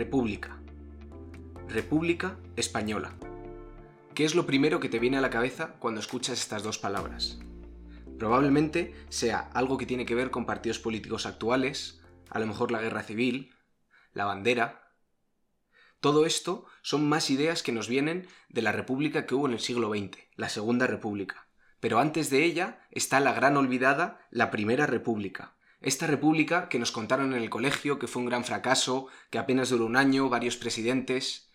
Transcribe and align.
República. 0.00 0.58
República 1.68 2.38
Española. 2.56 3.18
¿Qué 4.14 4.24
es 4.24 4.34
lo 4.34 4.46
primero 4.46 4.80
que 4.80 4.88
te 4.88 4.98
viene 4.98 5.18
a 5.18 5.20
la 5.20 5.28
cabeza 5.28 5.74
cuando 5.78 6.00
escuchas 6.00 6.40
estas 6.40 6.62
dos 6.62 6.78
palabras? 6.78 7.38
Probablemente 8.18 8.94
sea 9.10 9.50
algo 9.52 9.76
que 9.76 9.84
tiene 9.84 10.06
que 10.06 10.14
ver 10.14 10.30
con 10.30 10.46
partidos 10.46 10.78
políticos 10.78 11.26
actuales, 11.26 12.00
a 12.30 12.38
lo 12.38 12.46
mejor 12.46 12.72
la 12.72 12.80
guerra 12.80 13.02
civil, 13.02 13.54
la 14.14 14.24
bandera. 14.24 14.90
Todo 16.00 16.24
esto 16.24 16.64
son 16.80 17.06
más 17.06 17.28
ideas 17.28 17.62
que 17.62 17.72
nos 17.72 17.86
vienen 17.86 18.26
de 18.48 18.62
la 18.62 18.72
república 18.72 19.26
que 19.26 19.34
hubo 19.34 19.48
en 19.48 19.52
el 19.52 19.60
siglo 19.60 19.90
XX, 19.90 20.16
la 20.34 20.48
Segunda 20.48 20.86
República. 20.86 21.46
Pero 21.78 21.98
antes 21.98 22.30
de 22.30 22.42
ella 22.44 22.86
está 22.90 23.20
la 23.20 23.34
gran 23.34 23.58
olvidada, 23.58 24.26
la 24.30 24.50
Primera 24.50 24.86
República, 24.86 25.56
esta 25.80 26.06
república 26.06 26.68
que 26.68 26.78
nos 26.78 26.92
contaron 26.92 27.32
en 27.34 27.42
el 27.42 27.50
colegio, 27.50 27.98
que 27.98 28.06
fue 28.06 28.22
un 28.22 28.28
gran 28.28 28.44
fracaso, 28.44 29.08
que 29.30 29.38
apenas 29.38 29.70
duró 29.70 29.86
un 29.86 29.96
año, 29.96 30.28
varios 30.28 30.56
presidentes. 30.56 31.50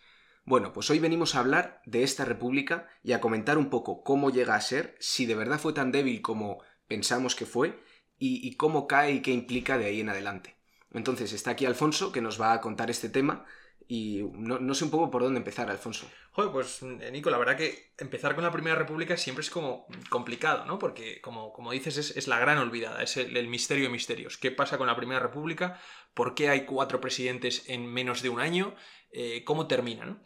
Bueno, 0.45 0.73
pues 0.73 0.89
hoy 0.89 0.99
venimos 0.99 1.35
a 1.35 1.39
hablar 1.39 1.81
de 1.85 2.03
esta 2.03 2.25
república 2.25 2.88
y 3.03 3.13
a 3.13 3.21
comentar 3.21 3.57
un 3.57 3.69
poco 3.69 4.03
cómo 4.03 4.31
llega 4.31 4.55
a 4.55 4.61
ser, 4.61 4.95
si 4.99 5.25
de 5.25 5.35
verdad 5.35 5.59
fue 5.59 5.73
tan 5.73 5.91
débil 5.91 6.21
como 6.21 6.59
pensamos 6.88 7.35
que 7.35 7.45
fue, 7.45 7.80
y, 8.17 8.55
cómo 8.55 8.88
cae 8.88 9.13
y 9.13 9.21
qué 9.21 9.31
implica 9.31 9.77
de 9.77 9.85
ahí 9.85 9.99
en 9.99 10.09
adelante. 10.09 10.55
Entonces 10.91 11.33
está 11.33 11.52
aquí 11.52 11.66
Alfonso, 11.66 12.11
que 12.11 12.21
nos 12.21 12.39
va 12.39 12.53
a 12.53 12.61
contar 12.61 12.89
este 12.89 13.09
tema, 13.09 13.45
y 13.88 14.23
no, 14.34 14.73
sé 14.73 14.86
un 14.86 14.91
poco 14.91 15.11
por 15.11 15.22
dónde 15.22 15.38
empezar, 15.38 15.69
Alfonso. 15.69 16.09
Joder, 16.31 16.52
pues 16.52 16.81
eh, 16.81 17.11
Nico, 17.11 17.30
la 17.30 17.38
verdad 17.38 17.55
que 17.55 17.91
empezar 17.97 18.33
con 18.33 18.44
la 18.44 18.52
Primera 18.52 18.75
República 18.75 19.16
siempre 19.16 19.44
es 19.44 19.50
como 19.52 19.88
complicado, 20.09 20.66
¿no? 20.66 20.80
Porque, 20.80 21.22
como, 21.22 21.53
como 21.53 21.72
dices, 21.72 21.97
es, 21.97 22.28
la 22.28 22.39
gran 22.39 22.58
olvidada, 22.58 23.03
es 23.03 23.17
el, 23.17 23.47
misterio 23.47 23.86
de 23.86 23.91
misterios. 23.91 24.38
¿Qué 24.38 24.50
pasa 24.50 24.78
con 24.78 24.88
la 24.88 24.95
Primera 24.95 25.19
República? 25.19 25.80
¿Por 26.16 26.33
qué 26.33 26.50
hay 26.50 26.66
cuatro 26.66 27.00
presidentes 27.00 27.69
en 27.69 27.86
menos 27.86 28.23
de 28.23 28.30
un 28.30 28.39
año? 28.39 28.75
Eh, 29.11 29.44
¿Cómo 29.44 29.67
termina, 29.67 30.06
no? 30.06 30.19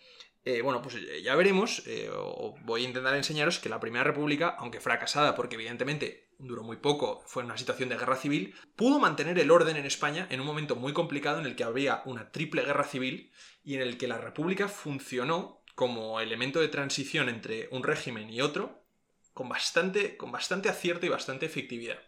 Eh, 0.45 0.61
bueno, 0.61 0.81
pues 0.81 0.95
ya 1.21 1.35
veremos, 1.35 1.83
o 2.15 2.55
voy 2.63 2.83
a 2.83 2.87
intentar 2.87 3.13
enseñaros 3.13 3.59
que 3.59 3.67
la 3.67 3.81
Primera 3.81 4.05
República, 4.05 4.55
aunque 4.57 4.79
fracasada, 4.79 5.35
porque 5.35 5.55
evidentemente 5.55 6.28
duró 6.39 6.63
muy 6.63 6.77
poco, 6.77 7.21
fue 7.27 7.43
en 7.43 7.47
una 7.47 7.57
situación 7.57 7.89
de 7.89 7.97
guerra 7.97 8.15
civil, 8.15 8.55
pudo 8.75 8.99
mantener 8.99 9.37
el 9.37 9.51
orden 9.51 9.75
en 9.75 9.85
España 9.85 10.25
en 10.29 10.39
un 10.39 10.47
momento 10.47 10.75
muy 10.75 10.93
complicado 10.93 11.39
en 11.39 11.45
el 11.45 11.55
que 11.55 11.65
había 11.65 12.01
una 12.05 12.31
triple 12.31 12.63
guerra 12.63 12.85
civil 12.85 13.31
y 13.63 13.75
en 13.75 13.81
el 13.81 13.97
que 13.97 14.07
la 14.07 14.17
República 14.17 14.69
funcionó 14.69 15.61
como 15.75 16.19
elemento 16.19 16.59
de 16.59 16.69
transición 16.69 17.29
entre 17.29 17.67
un 17.71 17.83
régimen 17.83 18.29
y 18.29 18.41
otro 18.41 18.81
con 19.33 19.49
bastante, 19.49 20.17
con 20.17 20.31
bastante 20.31 20.69
acierto 20.69 21.05
y 21.05 21.09
bastante 21.09 21.45
efectividad. 21.45 21.99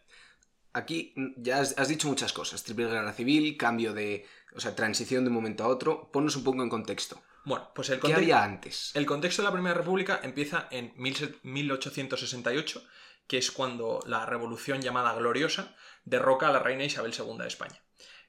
Aquí 0.74 1.14
ya 1.36 1.60
has, 1.60 1.88
dicho 1.90 2.08
muchas 2.08 2.32
cosas, 2.32 2.64
triple 2.64 2.88
guerra 2.88 3.12
civil, 3.12 3.58
cambio 3.58 3.94
de, 3.94 4.26
o 4.56 4.62
sea, 4.62 4.76
transición 4.76 5.26
de 5.26 5.30
un 5.30 5.36
momento 5.36 5.66
a 5.66 5.68
otro, 5.68 6.10
ponnos 6.12 6.38
un 6.38 6.46
poco 6.46 6.64
en 6.64 6.70
contexto. 6.70 7.22
Bueno, 7.44 7.70
pues 7.76 7.90
el 7.90 8.00
contexto... 8.00 8.26
¿Qué 8.26 8.32
había 8.34 8.44
antes? 8.44 8.92
El 8.94 9.06
contexto 9.06 9.42
de 9.42 9.48
la 9.48 9.54
Primera 9.54 9.76
República 9.76 10.22
empieza 10.24 10.68
en 10.72 10.94
1868 10.96 12.84
que 13.32 13.38
es 13.38 13.50
cuando 13.50 14.02
la 14.08 14.26
revolución 14.26 14.82
llamada 14.82 15.14
Gloriosa 15.14 15.74
derroca 16.04 16.50
a 16.50 16.52
la 16.52 16.60
reina 16.60 16.84
Isabel 16.84 17.14
II 17.18 17.38
de 17.38 17.48
España. 17.48 17.82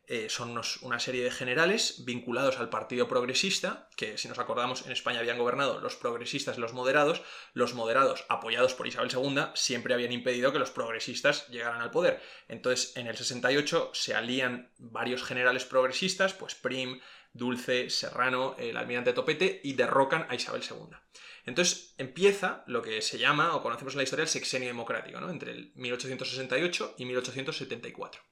Eh, 0.07 0.29
son 0.29 0.57
una 0.83 1.01
serie 1.01 1.25
de 1.25 1.33
generales 1.33 2.05
vinculados 2.05 2.61
al 2.61 2.69
Partido 2.69 3.09
Progresista, 3.09 3.89
que 3.97 4.17
si 4.17 4.29
nos 4.29 4.39
acordamos 4.39 4.87
en 4.87 4.93
España 4.93 5.19
habían 5.19 5.39
gobernado 5.39 5.81
los 5.81 5.97
progresistas 5.97 6.57
y 6.57 6.61
los 6.61 6.73
moderados, 6.73 7.21
los 7.53 7.75
moderados 7.75 8.25
apoyados 8.29 8.75
por 8.75 8.87
Isabel 8.87 9.11
II 9.13 9.47
siempre 9.55 9.93
habían 9.93 10.13
impedido 10.13 10.53
que 10.53 10.61
los 10.61 10.71
progresistas 10.71 11.49
llegaran 11.49 11.83
al 11.83 11.91
poder. 11.91 12.23
Entonces 12.47 12.97
en 12.97 13.09
el 13.09 13.17
68 13.17 13.91
se 13.95 14.15
alían 14.15 14.71
varios 14.79 15.25
generales 15.25 15.65
progresistas, 15.65 16.33
pues 16.33 16.55
Prim, 16.55 17.01
Dulce, 17.33 17.91
Serrano, 17.91 18.57
el 18.59 18.77
almirante 18.77 19.13
Topete, 19.13 19.61
y 19.65 19.75
derrocan 19.75 20.27
a 20.29 20.35
Isabel 20.35 20.63
II. 20.63 20.97
Entonces 21.45 21.95
empieza 21.99 22.63
lo 22.67 22.83
que 22.83 23.03
se 23.03 23.19
llama, 23.19 23.57
o 23.57 23.63
conocemos 23.63 23.95
en 23.95 23.99
la 23.99 24.05
historia, 24.05 24.23
el 24.23 24.29
sexenio 24.29 24.69
democrático, 24.69 25.21
¿no? 25.21 25.31
entre 25.31 25.53
el 25.53 25.73
1868 25.75 26.95
y 26.99 27.05
1874. 27.07 28.23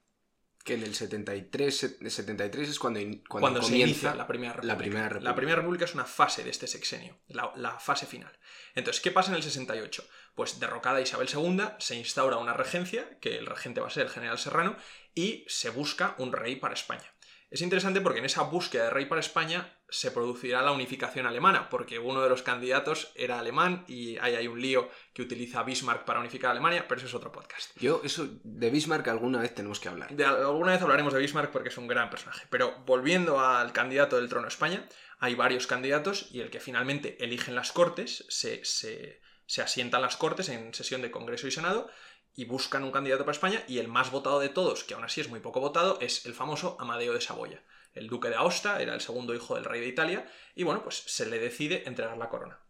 Que 0.63 0.75
en 0.75 0.83
el 0.83 0.95
73, 0.95 1.97
73 2.07 2.69
es 2.69 2.79
cuando, 2.79 3.01
cuando, 3.27 3.63
se 3.63 3.79
inicia 3.79 4.15
la 4.15 4.27
primera, 4.27 4.53
república. 4.53 4.75
la 4.75 4.79
primera 4.79 5.09
República. 5.09 5.31
La 5.31 5.35
Primera 5.35 5.57
República 5.57 5.85
es 5.87 5.95
una 5.95 6.05
fase 6.05 6.45
de 6.45 6.51
este 6.51 6.67
sexenio, 6.67 7.19
la, 7.29 7.51
la, 7.57 7.81
fase 7.81 8.05
final. 8.05 8.31
Entonces, 8.75 9.01
¿qué 9.01 9.11
pasa 9.11 9.31
en 9.31 9.37
el 9.37 9.43
68? 9.43 10.07
Pues 10.35 10.61
derrocada 10.61 11.01
Isabel 11.01 11.31
II, 11.33 11.63
se 11.79 11.97
instaura 11.97 12.37
una 12.37 12.53
regencia, 12.53 13.19
que 13.21 13.39
el 13.39 13.47
regente 13.47 13.81
va 13.81 13.87
a 13.87 13.91
ser 13.91 14.05
el 14.05 14.13
general 14.13 14.39
Serrano, 14.39 14.77
y 15.15 15.47
se 15.49 15.71
busca 15.71 16.15
un 16.19 16.31
rey 16.31 16.57
para 16.57 16.75
España. 16.75 17.11
Es 17.51 17.63
interesante 17.63 18.01
porque 18.01 18.21
en 18.21 18.25
esa 18.25 18.43
búsqueda 18.43 18.85
de 18.85 18.91
rey 18.91 19.07
para 19.07 19.21
España 19.21 19.77
se 19.89 20.13
producirá 20.13 20.63
la 20.63 20.71
unificación 20.71 21.27
alemana, 21.27 21.69
porque 21.69 21.99
uno 21.99 22.23
de 22.23 22.29
los 22.29 22.43
candidatos 22.43 23.11
era 23.17 23.41
alemán 23.41 23.85
y 23.89 24.17
ahí 24.19 24.37
hay 24.37 24.47
un 24.47 24.61
lío 24.61 24.89
que 25.13 25.23
utiliza 25.23 25.65
Bismarck 25.65 26.05
para 26.05 26.21
unificar 26.21 26.51
a 26.51 26.53
Alemania, 26.53 26.87
pero 26.87 26.99
eso 26.99 27.09
es 27.09 27.15
otro 27.15 27.33
podcast. 27.33 27.77
Yo, 27.77 28.03
eso 28.05 28.29
de 28.45 28.71
Bismarck 28.71 29.09
alguna 29.09 29.41
vez 29.41 29.53
tenemos 29.53 29.81
que 29.81 29.89
hablar. 29.89 30.15
De, 30.15 30.25
alguna 30.25 30.73
vez 30.73 30.83
hablaremos 30.83 31.13
de 31.13 31.19
Bismarck 31.19 31.51
porque 31.51 31.71
es 31.71 31.77
un 31.77 31.89
gran 31.89 32.09
personaje. 32.09 32.47
Pero 32.51 32.85
volviendo 32.87 33.41
al 33.41 33.73
candidato 33.73 34.15
del 34.15 34.29
trono 34.29 34.47
de 34.47 34.53
España, 34.53 34.89
hay 35.19 35.35
varios 35.35 35.67
candidatos 35.67 36.29
y 36.31 36.41
el 36.41 36.51
que 36.51 36.61
finalmente 36.61 37.23
eligen 37.23 37.57
las 37.57 37.73
cortes, 37.73 38.27
se, 38.29 38.65
se, 38.65 39.21
se 39.47 39.61
asientan 39.61 40.03
las 40.03 40.17
cortes 40.17 40.49
en 40.51 40.73
sesión 40.73 41.03
de 41.03 41.11
Congreso 41.11 41.49
y 41.49 41.51
Senado 41.51 41.91
y 42.35 42.45
buscan 42.45 42.85
un 42.85 42.93
candidato 42.93 43.25
para 43.25 43.35
España 43.35 43.65
y 43.69 43.79
el 43.79 43.89
más 43.89 44.11
votado 44.11 44.41
de 44.41 44.49
todos, 44.49 44.85
que 44.85 44.95
aún 44.95 45.05
así 45.05 45.21
es 45.21 45.29
muy 45.29 45.41
poco 45.41 45.61
votado, 45.61 45.99
es 46.01 46.27
el 46.27 46.35
famoso 46.35 46.77
Amadeo 46.81 47.13
de 47.13 47.21
Saboya. 47.21 47.63
El 47.93 48.09
duque 48.09 48.29
de 48.29 48.37
Aosta 48.37 48.81
era 48.81 48.95
el 48.95 49.01
segundo 49.01 49.35
hijo 49.35 49.57
del 49.57 49.65
rey 49.65 49.81
de 49.81 49.89
Italia 49.89 50.31
y 50.55 50.63
bueno, 50.63 50.83
pues 50.83 51.03
se 51.07 51.27
le 51.27 51.39
decide 51.39 51.83
entregar 51.87 52.17
la 52.17 52.29
corona. 52.29 52.61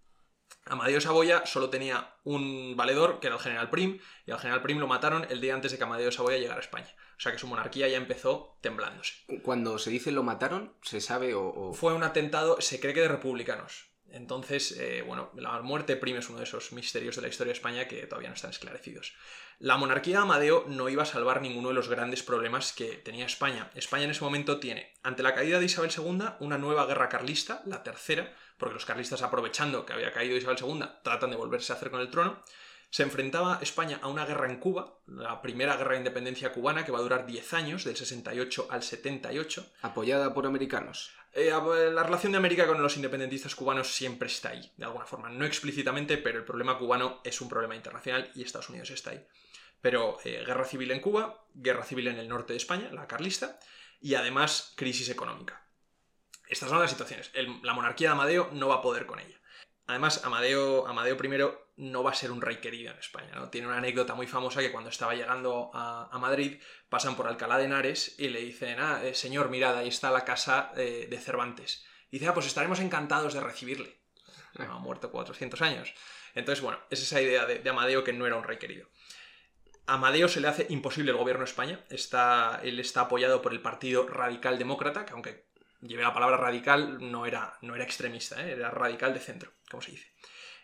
Amadeo 0.67 0.97
de 0.97 1.01
Saboya 1.01 1.47
solo 1.47 1.71
tenía 1.71 2.15
un 2.25 2.77
valedor, 2.77 3.21
que 3.21 3.27
era 3.27 3.37
el 3.37 3.43
general 3.43 3.71
Prim, 3.71 3.99
y 4.27 4.31
al 4.31 4.39
general 4.39 4.63
Prim 4.63 4.79
lo 4.79 4.87
mataron 4.87 5.27
el 5.31 5.41
día 5.41 5.55
antes 5.55 5.73
de 5.73 5.79
que 5.79 5.85
Amadeo 5.85 6.07
de 6.07 6.13
Saboya 6.13 6.39
llegara 6.39 6.59
a 6.59 6.63
España. 6.63 6.95
O 7.17 7.21
sea 7.21 7.33
que 7.33 7.39
su 7.39 7.47
monarquía 7.47 7.89
ya 7.89 7.97
empezó 7.97 8.57
temblándose. 8.61 9.15
Cuando 9.43 9.79
se 9.79 9.91
dice 9.91 10.11
lo 10.11 10.23
mataron, 10.23 10.75
¿se 10.83 11.01
sabe 11.01 11.35
o...? 11.35 11.73
Fue 11.75 11.93
un 11.93 12.03
atentado, 12.03 12.61
se 12.61 12.81
cree 12.81 12.95
que 12.95 13.01
de 13.01 13.09
republicanos. 13.09 13.90
Entonces, 14.13 14.73
eh, 14.73 15.03
bueno, 15.07 15.31
la 15.37 15.61
muerte 15.63 15.97
Prim 15.97 16.17
es 16.17 16.29
uno 16.29 16.39
de 16.39 16.45
esos 16.45 16.73
misterios 16.73 17.17
de 17.17 17.23
la 17.23 17.29
historia 17.29 17.53
de 17.53 17.57
España 17.57 17.89
que 17.89 18.07
todavía 18.07 18.29
no 18.29 18.35
están 18.35 18.51
esclarecidos. 18.51 19.15
La 19.59 19.77
monarquía 19.77 20.17
de 20.17 20.23
Amadeo 20.23 20.65
no 20.69 20.89
iba 20.89 21.03
a 21.03 21.07
salvar 21.07 21.43
ninguno 21.43 21.69
de 21.69 21.75
los 21.75 21.89
grandes 21.89 22.23
problemas 22.23 22.73
que 22.73 22.97
tenía 22.97 23.27
España. 23.27 23.71
España 23.75 24.05
en 24.05 24.11
ese 24.11 24.25
momento 24.25 24.59
tiene, 24.59 24.95
ante 25.03 25.23
la 25.23 25.35
caída 25.35 25.59
de 25.59 25.67
Isabel 25.67 25.91
II, 25.95 26.25
una 26.41 26.57
nueva 26.57 26.87
guerra 26.87 27.09
carlista, 27.09 27.63
la 27.67 27.83
tercera, 27.83 28.35
porque 28.57 28.75
los 28.75 28.87
carlistas 28.87 29.23
aprovechando 29.23 29.85
que 29.85 29.93
había 29.93 30.13
caído 30.13 30.37
Isabel 30.37 30.59
II, 30.61 30.85
tratan 31.03 31.31
de 31.31 31.37
volverse 31.37 31.73
a 31.73 31.77
hacer 31.77 31.91
con 31.91 32.01
el 32.01 32.11
trono. 32.11 32.43
Se 32.91 33.05
enfrentaba 33.05 33.61
España 33.63 34.01
a 34.03 34.09
una 34.09 34.27
guerra 34.27 34.51
en 34.51 34.59
Cuba, 34.59 34.99
la 35.07 35.41
primera 35.41 35.77
guerra 35.77 35.93
de 35.93 35.99
independencia 35.99 36.53
cubana, 36.53 36.85
que 36.85 36.91
va 36.91 36.99
a 36.99 37.03
durar 37.03 37.25
10 37.25 37.55
años, 37.55 37.85
del 37.85 37.97
68 37.97 38.67
al 38.69 38.83
78. 38.83 39.65
Apoyada 39.83 40.35
por 40.35 40.45
americanos. 40.45 41.13
Eh, 41.33 41.53
la 41.93 42.03
relación 42.03 42.33
de 42.33 42.39
América 42.39 42.67
con 42.67 42.83
los 42.83 42.97
independentistas 42.97 43.55
cubanos 43.55 43.95
siempre 43.95 44.27
está 44.27 44.51
ahí, 44.51 44.73
de 44.77 44.85
alguna 44.85 45.07
forma. 45.07 45.29
No 45.29 45.45
explícitamente, 45.45 46.19
pero 46.19 46.39
el 46.39 46.45
problema 46.45 46.79
cubano 46.79 47.21
es 47.23 47.41
un 47.41 47.49
problema 47.49 47.77
internacional 47.77 48.33
y 48.35 48.43
Estados 48.43 48.71
Unidos 48.71 48.91
está 48.91 49.11
ahí. 49.11 49.25
Pero 49.81 50.19
eh, 50.25 50.43
guerra 50.45 50.65
civil 50.65 50.91
en 50.91 51.01
Cuba, 51.01 51.47
guerra 51.55 51.85
civil 51.85 52.09
en 52.09 52.19
el 52.19 52.29
norte 52.29 52.55
de 52.55 52.57
España, 52.57 52.91
la 52.91 53.07
carlista, 53.07 53.61
y 54.01 54.15
además 54.15 54.73
crisis 54.75 55.09
económica. 55.11 55.65
Estas 56.49 56.69
son 56.69 56.81
las 56.81 56.91
situaciones. 56.91 57.31
la 57.63 57.73
monarquía 57.73 58.09
de 58.09 58.13
Amadeo 58.15 58.51
no 58.53 58.67
va 58.67 58.77
a 58.77 58.83
poder 58.83 59.07
con 59.07 59.21
ella. 59.21 59.40
Además, 59.91 60.25
Amadeo, 60.25 60.87
Amadeo 60.87 61.17
I 61.21 61.29
no 61.77 62.05
va 62.05 62.13
a 62.13 62.15
ser 62.15 62.31
un 62.31 62.41
rey 62.41 62.59
querido 62.59 62.93
en 62.93 62.99
España. 62.99 63.33
¿no? 63.35 63.51
Tiene 63.51 63.67
una 63.67 63.79
anécdota 63.79 64.15
muy 64.15 64.29
famosa 64.29 64.61
que 64.61 64.71
cuando 64.71 64.89
estaba 64.89 65.15
llegando 65.15 65.73
a, 65.75 66.17
Madrid 66.21 66.61
pasan 66.89 67.17
por 67.17 67.27
Alcalá 67.27 67.59
de 67.59 67.65
Henares 67.65 68.15
y 68.17 68.29
le 68.29 68.41
dicen, 68.41 68.79
ah, 68.79 69.01
eh, 69.03 69.15
señor, 69.15 69.51
mirad, 69.51 69.77
ahí 69.77 69.89
está 69.89 70.13
la 70.13 70.25
casa 70.25 70.71
eh, 70.77 71.09
de 71.11 71.19
Cervantes. 71.19 71.85
Y 72.11 72.19
dice, 72.19 72.29
ah, 72.29 72.35
pues 72.35 72.47
estaremos 72.47 72.79
encantados 72.79 73.35
de 73.35 73.41
recibirle. 73.41 74.01
Ha 74.59 74.79
muerto 74.79 75.11
400 75.11 75.61
años. 75.63 75.93
Entonces, 76.37 76.63
bueno, 76.63 76.79
es 76.89 77.03
esa 77.03 77.21
idea 77.21 77.45
de, 77.47 77.69
Amadeo 77.69 78.05
que 78.05 78.13
no 78.13 78.29
era 78.29 78.37
un 78.37 78.45
rey 78.45 78.59
querido. 78.59 78.89
A 79.87 79.95
Amadeo 79.95 80.29
se 80.29 80.41
le 80.41 80.47
hace 80.47 80.67
imposible 80.69 81.11
el 81.11 81.17
gobierno 81.17 81.45
de 81.45 81.51
España. 81.51 81.85
Está, 81.91 82.61
él 82.63 82.79
está 82.79 83.03
apoyado 83.03 83.43
por 83.43 83.53
el 83.53 83.61
Partido 83.61 84.07
Radical 84.07 84.57
Demócrata, 84.57 85.05
que 85.05 85.15
aunque 85.15 85.50
lleve 85.83 86.03
la 86.03 86.13
palabra 86.13 86.37
radical, 86.37 87.11
no 87.11 87.27
era, 87.27 87.57
no 87.63 87.75
era 87.75 87.85
extremista, 87.85 88.45
¿eh? 88.47 88.53
era 88.53 88.71
radical 88.71 89.15
de 89.15 89.21
centro, 89.21 89.53
como 89.71 89.83
se 89.83 89.93
dice. 89.93 90.13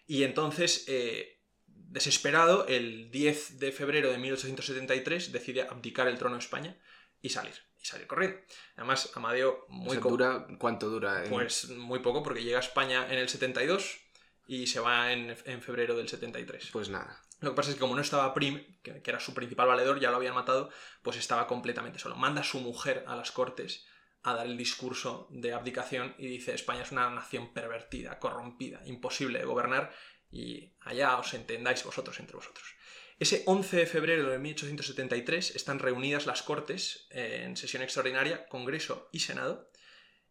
Y 0.07 0.23
entonces, 0.23 0.85
eh, 0.89 1.41
desesperado, 1.67 2.67
el 2.67 3.11
10 3.11 3.59
de 3.59 3.73
febrero 3.73 4.11
de 4.11 4.19
1873 4.19 5.33
decide 5.33 5.63
abdicar 5.63 6.09
el 6.09 6.19
trono 6.19 6.37
de 6.37 6.43
España 6.43 6.77
y 7.21 7.31
salir. 7.31 7.55
Y 7.81 7.87
salir 7.87 8.07
corriendo. 8.07 8.39
Además, 8.77 9.11
Amadeo 9.15 9.65
muy 9.69 9.97
dura, 9.97 10.47
¿Cuánto 10.59 10.89
dura? 10.89 11.25
Pues 11.29 11.69
muy 11.71 12.01
poco, 12.01 12.23
porque 12.23 12.43
llega 12.43 12.59
a 12.59 12.61
España 12.61 13.07
en 13.11 13.19
el 13.19 13.29
72 13.29 13.99
y 14.47 14.67
se 14.67 14.81
va 14.81 15.13
en, 15.13 15.37
febrero 15.37 15.97
del 15.97 16.09
73. 16.09 16.71
Pues 16.73 16.89
nada. 16.89 17.21
Lo 17.41 17.51
que 17.51 17.57
pasa 17.57 17.71
es 17.71 17.77
que 17.77 17.81
como 17.81 17.95
no 17.95 18.01
estaba 18.01 18.33
Prim, 18.33 18.79
que, 18.83 19.03
que, 19.03 19.11
era 19.11 19.21
su 19.21 19.35
principal 19.35 19.69
valedor, 19.69 20.01
ya 20.01 20.11
lo 20.11 20.17
habían 20.17 20.35
matado, 20.35 20.71
pues 21.03 21.17
estaba 21.19 21.47
completamente 21.47 21.99
solo. 21.99 22.17
Manda 22.17 22.41
a 22.41 22.45
su 22.45 22.61
mujer 22.61 23.05
a 23.07 23.15
las 23.15 23.31
cortes 23.31 23.85
a 24.27 24.35
dar 24.35 24.47
el 24.47 24.57
discurso 24.57 25.29
de 25.31 25.53
abdicación 25.53 26.17
y 26.19 26.27
dice 26.27 26.53
España 26.53 26.83
es 26.83 26.91
una 26.91 27.09
nación 27.09 27.55
pervertida, 27.55 28.19
corrompida, 28.19 28.83
imposible 28.85 29.39
de 29.39 29.45
gobernar 29.45 29.93
y 30.33 30.75
allá 30.81 31.17
os 31.17 31.33
entendáis 31.33 31.85
vosotros 31.85 32.19
entre 32.19 32.35
vosotros. 32.35 32.75
Ese 33.21 33.45
11 33.47 33.77
de 33.77 33.87
febrero 33.87 34.29
de 34.29 34.41
1873 34.41 35.55
están 35.55 35.79
reunidas 35.79 36.27
las 36.27 36.43
Cortes 36.43 37.07
en 37.11 37.57
sesión 37.57 37.85
extraordinaria, 37.85 38.49
Congreso 38.49 39.09
y 39.13 39.21
Senado, 39.21 39.71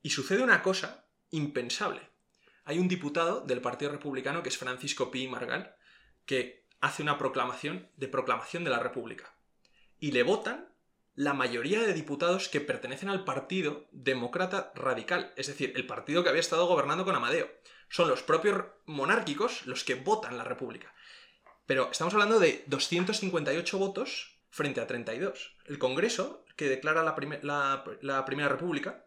y 0.04 0.10
sucede 0.10 0.44
una 0.44 0.62
cosa 0.62 1.08
impensable. 1.32 2.02
Hay 2.66 2.80
un 2.80 2.90
diputado 2.90 3.42
del 3.42 3.62
Partido 3.62 3.92
Republicano 3.92 4.44
que 4.44 4.50
es 4.50 4.58
Francisco 4.58 5.10
Pi 5.10 5.30
Margal, 5.30 5.74
que 6.26 6.68
hace 6.82 7.02
una 7.02 7.18
proclamación 7.18 7.90
de 7.96 8.10
proclamación 8.10 8.66
de 8.66 8.72
la 8.72 8.80
República. 8.80 9.38
Y 10.00 10.12
le 10.12 10.24
votan 10.24 10.75
la 11.16 11.34
mayoría 11.34 11.82
de 11.82 11.94
diputados 11.94 12.50
que 12.50 12.62
pertenecen 12.62 13.10
al 13.10 13.24
Partido 13.24 13.88
Demócrata 13.92 14.72
Radical, 14.76 15.34
es 15.38 15.48
decir, 15.48 15.72
el 15.76 15.88
partido 15.88 16.24
que 16.24 16.30
había 16.30 16.42
estado 16.42 16.68
gobernando 16.68 17.06
con 17.06 17.16
Amadeo. 17.16 17.50
Son 17.90 18.10
los 18.10 18.22
propios 18.22 18.66
monárquicos 18.86 19.66
los 19.66 19.84
que 19.84 19.96
votan 19.96 20.38
la 20.38 20.44
República. 20.44 20.94
Pero 21.66 21.90
estamos 21.92 22.14
hablando 22.14 22.40
de 22.40 22.64
258 22.68 23.78
votos 23.78 24.38
frente 24.50 24.82
a 24.82 24.88
32. 24.88 25.56
El 25.66 25.80
Congreso, 25.80 26.46
que 26.58 26.70
declara 26.70 27.04
la, 27.04 27.84
la, 28.02 28.26
Primera 28.26 28.50
República, 28.50 29.06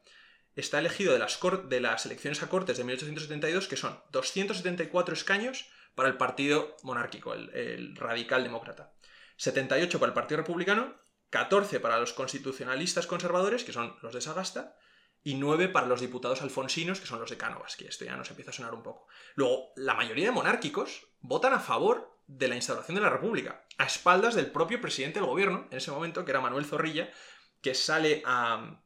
está 0.57 0.79
elegido 0.79 1.13
de 1.13 1.19
las, 1.19 1.39
de 1.69 1.81
las 1.81 2.07
elecciones 2.07 2.43
a 2.43 2.49
Cortes 2.49 2.79
de 2.79 2.85
1872, 2.85 3.69
que 3.69 3.77
son 3.77 4.01
274 4.13 5.15
escaños 5.15 5.67
para 5.95 6.09
el 6.09 6.17
partido 6.17 6.77
monárquico, 6.83 7.35
el, 7.35 7.51
el 7.55 7.97
radical 7.97 8.43
demócrata. 8.43 8.93
78 9.37 10.01
para 10.01 10.11
el 10.11 10.15
Partido 10.15 10.39
Republicano 10.39 10.95
14 11.31 11.81
para 11.81 11.99
los 11.99 12.13
constitucionalistas 12.13 13.07
conservadores, 13.07 13.65
que 13.65 13.73
son 13.73 13.97
los 14.03 14.15
de 14.15 14.21
Sagasta, 14.21 14.77
y 15.23 15.35
9 15.35 15.69
para 15.69 15.87
los 15.87 16.01
diputados 16.01 16.43
alfonsinos, 16.43 17.01
que 17.01 17.07
son 17.07 17.21
los 17.21 17.31
de 17.31 17.37
Cánovas, 17.37 17.77
que 17.77 17.87
esto 17.87 18.05
ya 18.05 18.17
nos 18.17 18.31
empieza 18.31 18.51
a 18.51 18.55
sonar 18.55 18.75
un 18.75 18.83
poco. 18.83 19.09
Luego, 19.35 19.73
la 19.77 19.95
mayoría 19.95 20.27
de 20.27 20.33
monárquicos 20.33 21.07
votan 21.21 21.53
a 21.53 21.61
favor 21.61 22.19
de 22.27 22.49
la 22.49 22.57
instauración 22.57 22.95
de 22.95 23.01
la 23.01 23.11
República, 23.11 23.67
a 23.79 23.85
espaldas 23.85 24.35
del 24.35 24.51
propio 24.51 24.81
presidente 24.81 25.19
del 25.19 25.29
gobierno, 25.29 25.67
en 25.71 25.79
ese 25.79 25.91
momento, 25.91 26.25
que 26.25 26.31
era 26.31 26.41
Manuel 26.41 26.67
Zorrilla, 26.67 27.11
que 27.61 27.75
sale 27.75 28.23
a, 28.25 28.81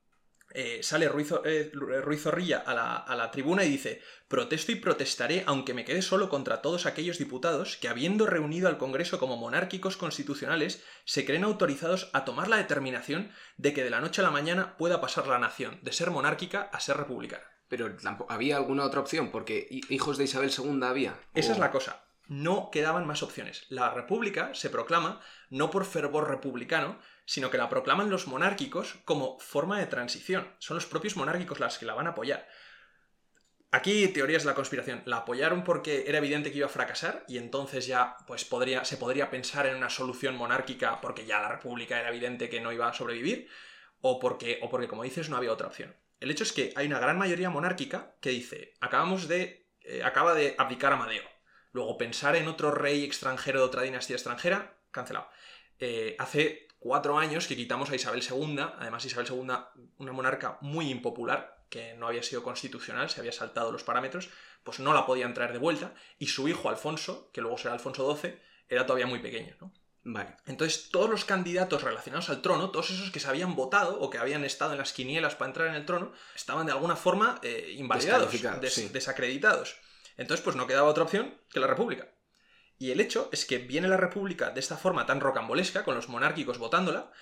eh, 0.54 0.80
sale 0.82 1.06
eh, 1.06 1.70
Ruiz, 1.72 2.22
Zorrilla 2.22 2.58
a 2.58 2.74
la, 2.74 2.96
a 2.96 3.16
la, 3.16 3.30
tribuna 3.30 3.64
y 3.64 3.70
dice, 3.70 4.02
protesto 4.28 4.72
y 4.72 4.76
protestaré 4.76 5.44
aunque 5.46 5.74
me 5.74 5.84
quede 5.84 6.02
solo 6.02 6.28
contra 6.28 6.62
todos 6.62 6.86
aquellos 6.86 7.18
diputados 7.18 7.76
que, 7.76 7.88
habiendo 7.88 8.26
reunido 8.26 8.68
al 8.68 8.78
Congreso 8.78 9.18
como 9.18 9.36
monárquicos 9.36 9.96
constitucionales, 9.96 10.84
se 11.04 11.24
creen 11.24 11.44
autorizados 11.44 12.10
a 12.12 12.24
tomar 12.24 12.48
la 12.48 12.58
determinación 12.58 13.30
de 13.56 13.72
que 13.72 13.84
de 13.84 13.90
la 13.90 14.00
noche 14.00 14.20
a 14.20 14.24
la 14.24 14.30
mañana 14.30 14.76
pueda 14.76 15.00
pasar 15.00 15.26
la 15.26 15.38
nación 15.38 15.78
de 15.82 15.92
ser 15.92 16.10
monárquica 16.10 16.68
a 16.72 16.80
ser 16.80 16.96
republicana. 16.96 17.44
Pero 17.68 17.96
había 18.28 18.56
alguna 18.56 18.84
otra 18.84 19.00
opción, 19.00 19.30
porque 19.30 19.66
hijos 19.88 20.18
de 20.18 20.24
Isabel 20.24 20.50
II 20.56 20.80
había. 20.82 21.18
Esa 21.34 21.52
es 21.52 21.58
la 21.58 21.70
cosa. 21.70 22.04
No 22.28 22.70
quedaban 22.70 23.06
más 23.06 23.22
opciones. 23.22 23.66
La 23.68 23.90
república 23.90 24.54
se 24.54 24.70
proclama 24.70 25.20
no 25.50 25.70
por 25.70 25.84
fervor 25.84 26.28
republicano, 26.30 26.98
sino 27.24 27.50
que 27.50 27.58
la 27.58 27.68
proclaman 27.68 28.10
los 28.10 28.26
monárquicos 28.26 28.96
como 29.04 29.38
forma 29.38 29.78
de 29.78 29.86
transición. 29.86 30.54
Son 30.58 30.76
los 30.76 30.86
propios 30.86 31.16
monárquicos 31.16 31.60
las 31.60 31.78
que 31.78 31.86
la 31.86 31.94
van 31.94 32.06
a 32.06 32.10
apoyar. 32.10 32.48
Aquí 33.74 34.08
teorías 34.08 34.42
de 34.42 34.50
la 34.50 34.54
conspiración. 34.54 35.02
La 35.06 35.18
apoyaron 35.18 35.64
porque 35.64 36.04
era 36.06 36.18
evidente 36.18 36.52
que 36.52 36.58
iba 36.58 36.66
a 36.66 36.70
fracasar 36.70 37.24
y 37.26 37.38
entonces 37.38 37.86
ya 37.86 38.16
pues, 38.26 38.44
podría, 38.44 38.84
se 38.84 38.98
podría 38.98 39.30
pensar 39.30 39.66
en 39.66 39.76
una 39.76 39.88
solución 39.88 40.36
monárquica 40.36 41.00
porque 41.00 41.24
ya 41.24 41.40
la 41.40 41.48
república 41.48 41.98
era 41.98 42.10
evidente 42.10 42.50
que 42.50 42.60
no 42.60 42.70
iba 42.70 42.86
a 42.86 42.92
sobrevivir 42.92 43.48
o 44.02 44.18
porque, 44.18 44.58
o 44.62 44.68
porque 44.68 44.88
como 44.88 45.04
dices, 45.04 45.30
no 45.30 45.38
había 45.38 45.52
otra 45.52 45.68
opción. 45.68 45.96
El 46.20 46.30
hecho 46.30 46.44
es 46.44 46.52
que 46.52 46.72
hay 46.76 46.86
una 46.86 46.98
gran 46.98 47.16
mayoría 47.16 47.48
monárquica 47.48 48.14
que 48.20 48.30
dice, 48.30 48.74
acabamos 48.80 49.26
de, 49.26 49.70
eh, 49.80 50.02
acaba 50.04 50.34
de 50.34 50.54
abdicar 50.58 50.92
Amadeo. 50.92 51.31
Luego 51.72 51.98
pensar 51.98 52.36
en 52.36 52.48
otro 52.48 52.70
rey 52.70 53.04
extranjero 53.04 53.60
de 53.60 53.66
otra 53.66 53.82
dinastía 53.82 54.16
extranjera, 54.16 54.76
cancelado. 54.90 55.28
Eh, 55.78 56.16
hace 56.18 56.68
cuatro 56.78 57.18
años 57.18 57.46
que 57.46 57.56
quitamos 57.56 57.90
a 57.90 57.96
Isabel 57.96 58.22
II, 58.22 58.58
además 58.78 59.04
Isabel 59.04 59.26
II, 59.28 59.54
una 59.98 60.12
monarca 60.12 60.58
muy 60.60 60.90
impopular, 60.90 61.64
que 61.70 61.94
no 61.94 62.06
había 62.06 62.22
sido 62.22 62.42
constitucional, 62.42 63.08
se 63.08 63.20
había 63.20 63.32
saltado 63.32 63.72
los 63.72 63.82
parámetros, 63.82 64.28
pues 64.62 64.78
no 64.78 64.92
la 64.92 65.06
podían 65.06 65.32
traer 65.32 65.52
de 65.52 65.58
vuelta, 65.58 65.94
y 66.18 66.26
su 66.26 66.46
hijo 66.46 66.68
Alfonso, 66.68 67.30
que 67.32 67.40
luego 67.40 67.56
será 67.56 67.72
Alfonso 67.72 68.14
XII, 68.14 68.38
era 68.68 68.84
todavía 68.84 69.06
muy 69.06 69.20
pequeño, 69.20 69.56
¿no? 69.60 69.72
Vale. 70.04 70.36
Entonces, 70.46 70.90
todos 70.90 71.08
los 71.08 71.24
candidatos 71.24 71.82
relacionados 71.82 72.28
al 72.28 72.42
trono, 72.42 72.70
todos 72.70 72.90
esos 72.90 73.10
que 73.10 73.20
se 73.20 73.28
habían 73.28 73.54
votado 73.54 74.00
o 74.00 74.10
que 74.10 74.18
habían 74.18 74.44
estado 74.44 74.72
en 74.72 74.78
las 74.78 74.92
quinielas 74.92 75.36
para 75.36 75.48
entrar 75.48 75.68
en 75.68 75.74
el 75.74 75.86
trono, 75.86 76.12
estaban 76.34 76.66
de 76.66 76.72
alguna 76.72 76.96
forma 76.96 77.38
eh, 77.42 77.74
invalidados, 77.78 78.32
desacreditados. 78.92 79.76
Entonces, 80.16 80.44
pues 80.44 80.56
no 80.56 80.66
quedaba 80.66 80.88
otra 80.88 81.04
opción 81.04 81.40
que 81.50 81.60
la 81.60 81.66
República. 81.66 82.12
Y 82.78 82.90
el 82.90 83.00
hecho 83.00 83.28
es 83.32 83.44
que 83.44 83.58
viene 83.58 83.88
la 83.88 83.96
República 83.96 84.50
de 84.50 84.60
esta 84.60 84.76
forma 84.76 85.06
tan 85.06 85.20
rocambolesca, 85.20 85.84
con 85.84 85.94
los 85.94 86.08
monárquicos 86.08 86.58
votándola, 86.58 87.12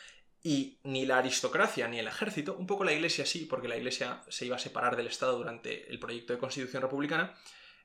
y 0.43 0.81
ni 0.85 1.05
la 1.05 1.19
aristocracia 1.19 1.87
ni 1.87 1.99
el 1.99 2.09
ejército, 2.09 2.57
un 2.57 2.67
poco 2.67 2.85
la 2.85 2.93
Iglesia 2.93 3.27
sí, 3.27 3.45
porque 3.45 3.69
la 3.69 3.77
Iglesia 3.77 4.23
se 4.29 4.47
iba 4.47 4.57
a 4.57 4.61
separar 4.61 4.97
del 4.97 5.09
Estado 5.09 5.37
durante 5.37 5.91
el 5.91 5.99
proyecto 5.99 6.33
de 6.33 6.39
Constitución 6.39 6.83
Republicana, 6.83 7.35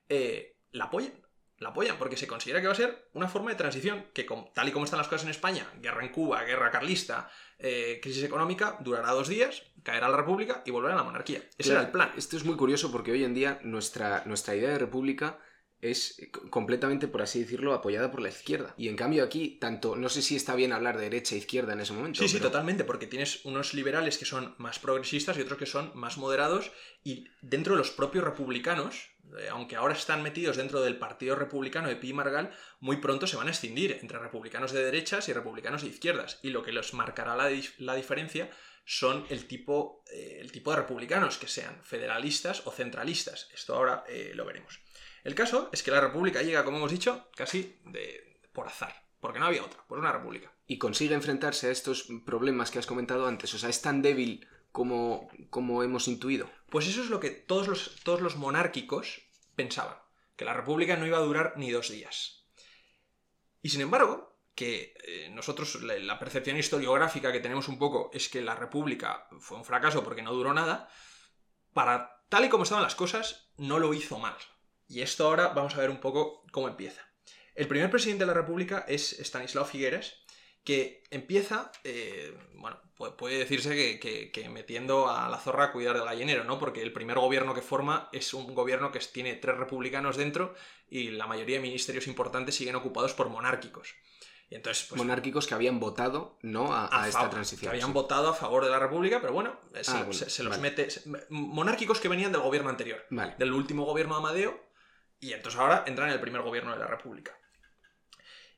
eh, 0.07 0.57
la 0.71 0.85
apoyan. 0.85 1.24
La 1.65 1.71
apoyan 1.71 1.97
porque 1.97 2.15
se 2.15 2.27
considera 2.27 2.61
que 2.61 2.67
va 2.67 2.73
a 2.73 2.75
ser 2.75 3.09
una 3.15 3.27
forma 3.27 3.49
de 3.49 3.55
transición 3.55 4.05
que, 4.13 4.27
tal 4.53 4.67
y 4.67 4.71
como 4.71 4.85
están 4.85 4.99
las 4.99 5.07
cosas 5.07 5.23
en 5.23 5.31
España, 5.31 5.67
guerra 5.81 6.03
en 6.03 6.11
Cuba, 6.11 6.43
guerra 6.43 6.69
carlista, 6.69 7.27
eh, 7.57 7.99
crisis 8.03 8.23
económica, 8.23 8.77
durará 8.81 9.09
dos 9.13 9.27
días, 9.27 9.63
caerá 9.81 10.07
la 10.07 10.15
república 10.15 10.61
y 10.63 10.69
volverá 10.69 10.93
a 10.93 10.97
la 10.97 11.03
monarquía. 11.03 11.41
Ese 11.57 11.71
era 11.71 11.81
el 11.81 11.89
plan. 11.89 12.11
Esto 12.15 12.37
es 12.37 12.45
muy 12.45 12.55
curioso 12.55 12.91
porque 12.91 13.11
hoy 13.11 13.23
en 13.23 13.33
día 13.33 13.59
nuestra, 13.63 14.21
nuestra 14.27 14.55
idea 14.55 14.69
de 14.69 14.77
república 14.77 15.39
es 15.91 16.21
completamente, 16.49 17.07
por 17.07 17.21
así 17.21 17.39
decirlo, 17.39 17.73
apoyada 17.73 18.11
por 18.11 18.21
la 18.21 18.29
izquierda. 18.29 18.73
Y 18.77 18.87
en 18.87 18.95
cambio 18.95 19.23
aquí, 19.23 19.57
tanto, 19.59 19.95
no 19.95 20.09
sé 20.09 20.21
si 20.21 20.35
está 20.35 20.55
bien 20.55 20.73
hablar 20.73 20.97
de 20.97 21.03
derecha 21.03 21.35
e 21.35 21.39
izquierda 21.39 21.73
en 21.73 21.81
ese 21.81 21.93
momento. 21.93 22.21
Sí, 22.21 22.27
sí, 22.27 22.39
totalmente, 22.39 22.83
porque 22.83 23.07
tienes 23.07 23.45
unos 23.45 23.73
liberales 23.73 24.17
que 24.17 24.25
son 24.25 24.55
más 24.57 24.79
progresistas 24.79 25.37
y 25.37 25.41
otros 25.41 25.59
que 25.59 25.65
son 25.65 25.91
más 25.95 26.17
moderados, 26.17 26.71
y 27.03 27.27
dentro 27.41 27.73
de 27.73 27.77
los 27.77 27.91
propios 27.91 28.23
republicanos, 28.23 29.11
eh, 29.37 29.47
aunque 29.49 29.75
ahora 29.75 29.93
están 29.93 30.23
metidos 30.23 30.57
dentro 30.57 30.81
del 30.81 30.97
Partido 30.97 31.35
Republicano 31.35 31.87
de 31.87 31.95
Pi 31.95 32.13
Margal, 32.13 32.51
muy 32.79 32.97
pronto 32.97 33.27
se 33.27 33.37
van 33.37 33.47
a 33.47 33.51
escindir 33.51 33.99
entre 34.01 34.19
republicanos 34.19 34.71
de 34.71 34.83
derechas 34.83 35.29
y 35.29 35.33
republicanos 35.33 35.83
de 35.83 35.89
izquierdas. 35.89 36.39
Y 36.41 36.49
lo 36.49 36.63
que 36.63 36.71
los 36.71 36.93
marcará 36.93 37.35
la, 37.35 37.95
diferencia 37.95 38.49
son 38.85 39.25
el 39.29 39.47
tipo, 39.47 40.03
eh, 40.11 40.39
el 40.41 40.51
tipo 40.51 40.71
de 40.71 40.77
republicanos, 40.77 41.37
que 41.37 41.47
sean 41.47 41.79
federalistas 41.83 42.65
o 42.65 42.71
centralistas. 42.71 43.49
Esto 43.53 43.75
ahora 43.75 44.03
eh, 44.07 44.31
lo 44.33 44.45
veremos. 44.45 44.79
El 45.25 45.33
caso 45.33 45.69
es 45.73 45.81
que 45.81 45.89
la 45.89 45.99
república 45.99 46.43
llega, 46.43 46.63
como 46.63 46.77
hemos 46.77 46.91
dicho, 46.91 47.29
casi 47.35 47.79
de, 47.85 48.39
por 48.53 48.67
azar, 48.67 49.07
porque 49.19 49.39
no 49.39 49.47
había 49.47 49.63
otra, 49.63 49.83
por 49.87 49.97
una 49.97 50.11
república. 50.11 50.53
Y 50.67 50.77
consigue 50.77 51.15
enfrentarse 51.15 51.67
a 51.67 51.71
estos 51.71 52.07
problemas 52.27 52.69
que 52.69 52.77
has 52.77 52.85
comentado 52.85 53.25
antes, 53.25 53.51
o 53.55 53.57
sea, 53.57 53.69
es 53.69 53.81
tan 53.81 54.03
débil 54.03 54.47
como, 54.71 55.27
como 55.49 55.81
hemos 55.81 56.07
intuido. 56.07 56.47
Pues 56.69 56.87
eso 56.87 57.01
es 57.01 57.09
lo 57.09 57.19
que 57.19 57.31
todos 57.31 57.67
los, 57.67 57.95
todos 58.03 58.21
los 58.21 58.35
monárquicos 58.35 59.23
pensaban, 59.55 59.97
que 60.35 60.45
la 60.45 60.53
república 60.53 60.95
no 60.95 61.07
iba 61.07 61.17
a 61.17 61.21
durar 61.21 61.53
ni 61.57 61.71
dos 61.71 61.89
días. 61.89 62.45
Y 63.63 63.69
sin 63.69 63.81
embargo, 63.81 64.37
que 64.53 64.93
eh, 65.07 65.29
nosotros 65.31 65.81
la, 65.81 66.19
percepción 66.19 66.57
historiográfica 66.57 67.31
que 67.31 67.39
tenemos 67.39 67.67
un 67.67 67.79
poco 67.79 68.11
es 68.13 68.29
que 68.29 68.43
la 68.43 68.55
república 68.55 69.27
fue 69.39 69.57
un 69.57 69.65
fracaso 69.65 70.03
porque 70.03 70.21
no 70.21 70.33
duró 70.33 70.53
nada, 70.53 70.87
para 71.73 72.23
tal 72.29 72.45
y 72.45 72.49
como 72.49 72.63
estaban 72.63 72.83
las 72.83 72.93
cosas, 72.93 73.49
no 73.57 73.79
lo 73.79 73.91
hizo 73.95 74.19
mal. 74.19 74.35
Y 74.87 75.01
esto 75.01 75.25
ahora 75.25 75.49
vamos 75.49 75.75
a 75.75 75.79
ver 75.79 75.89
un 75.89 75.99
poco 75.99 76.43
cómo 76.51 76.67
empieza. 76.67 77.01
El 77.55 77.67
primer 77.67 77.89
presidente 77.89 78.23
de 78.23 78.27
la 78.27 78.33
República 78.33 78.85
es 78.87 79.13
Stanislao 79.19 79.65
Figueres, 79.65 80.25
que 80.65 81.03
empieza, 81.11 81.71
eh, 81.83 82.35
bueno, 82.55 82.77
puede 83.17 83.37
decirse 83.37 83.99
que, 83.99 84.49
metiendo 84.49 85.09
a 85.09 85.29
la 85.29 85.37
zorra 85.37 85.65
a 85.65 85.71
cuidar 85.71 85.95
del 85.95 86.05
gallinero, 86.05 86.43
¿no? 86.43 86.57
Porque 86.57 86.81
el 86.81 86.91
primer 86.91 87.19
gobierno 87.19 87.53
que 87.53 87.61
forma 87.61 88.09
es 88.11 88.33
un 88.33 88.53
gobierno 88.55 88.91
que 88.91 88.99
tiene 88.99 89.35
tres 89.35 89.57
republicanos 89.57 90.17
dentro 90.17 90.55
y 90.89 91.11
la 91.11 91.27
mayoría 91.27 91.57
de 91.57 91.61
ministerios 91.61 92.07
importantes 92.07 92.55
siguen 92.55 92.75
ocupados 92.75 93.13
por 93.13 93.29
monárquicos. 93.29 93.93
Y 94.49 94.55
entonces, 94.55 94.85
pues, 94.87 94.97
monárquicos 94.97 95.47
que 95.47 95.53
habían 95.53 95.79
votado 95.79 96.37
no 96.41 96.73
a, 96.73 97.07
esta 97.07 97.29
transición. 97.29 97.69
Que 97.69 97.77
habían 97.77 97.93
votado 97.93 98.29
a 98.29 98.33
favor 98.33 98.63
de 98.63 98.71
la 98.71 98.79
República, 98.79 99.19
pero 99.21 99.33
bueno, 99.33 99.59
eh, 99.73 99.81
ah, 99.87 100.05
se, 100.11 100.43
los 100.43 100.57
mete. 100.59 100.87
monárquicos 101.29 101.99
que 101.99 102.07
venían 102.07 102.31
del 102.31 102.41
gobierno 102.41 102.69
anterior. 102.69 103.05
Del 103.37 103.53
último 103.53 103.85
gobierno 103.85 104.15
de 104.15 104.19
Amadeo, 104.19 104.65
y 105.25 105.33
entonces 105.33 105.59
ahora 105.59 105.83
entra 105.87 106.05
en 106.05 106.13
el 106.13 106.19
primer 106.19 106.41
gobierno 106.41 106.71
de 106.71 106.79
la 106.79 106.87
República. 106.87 107.37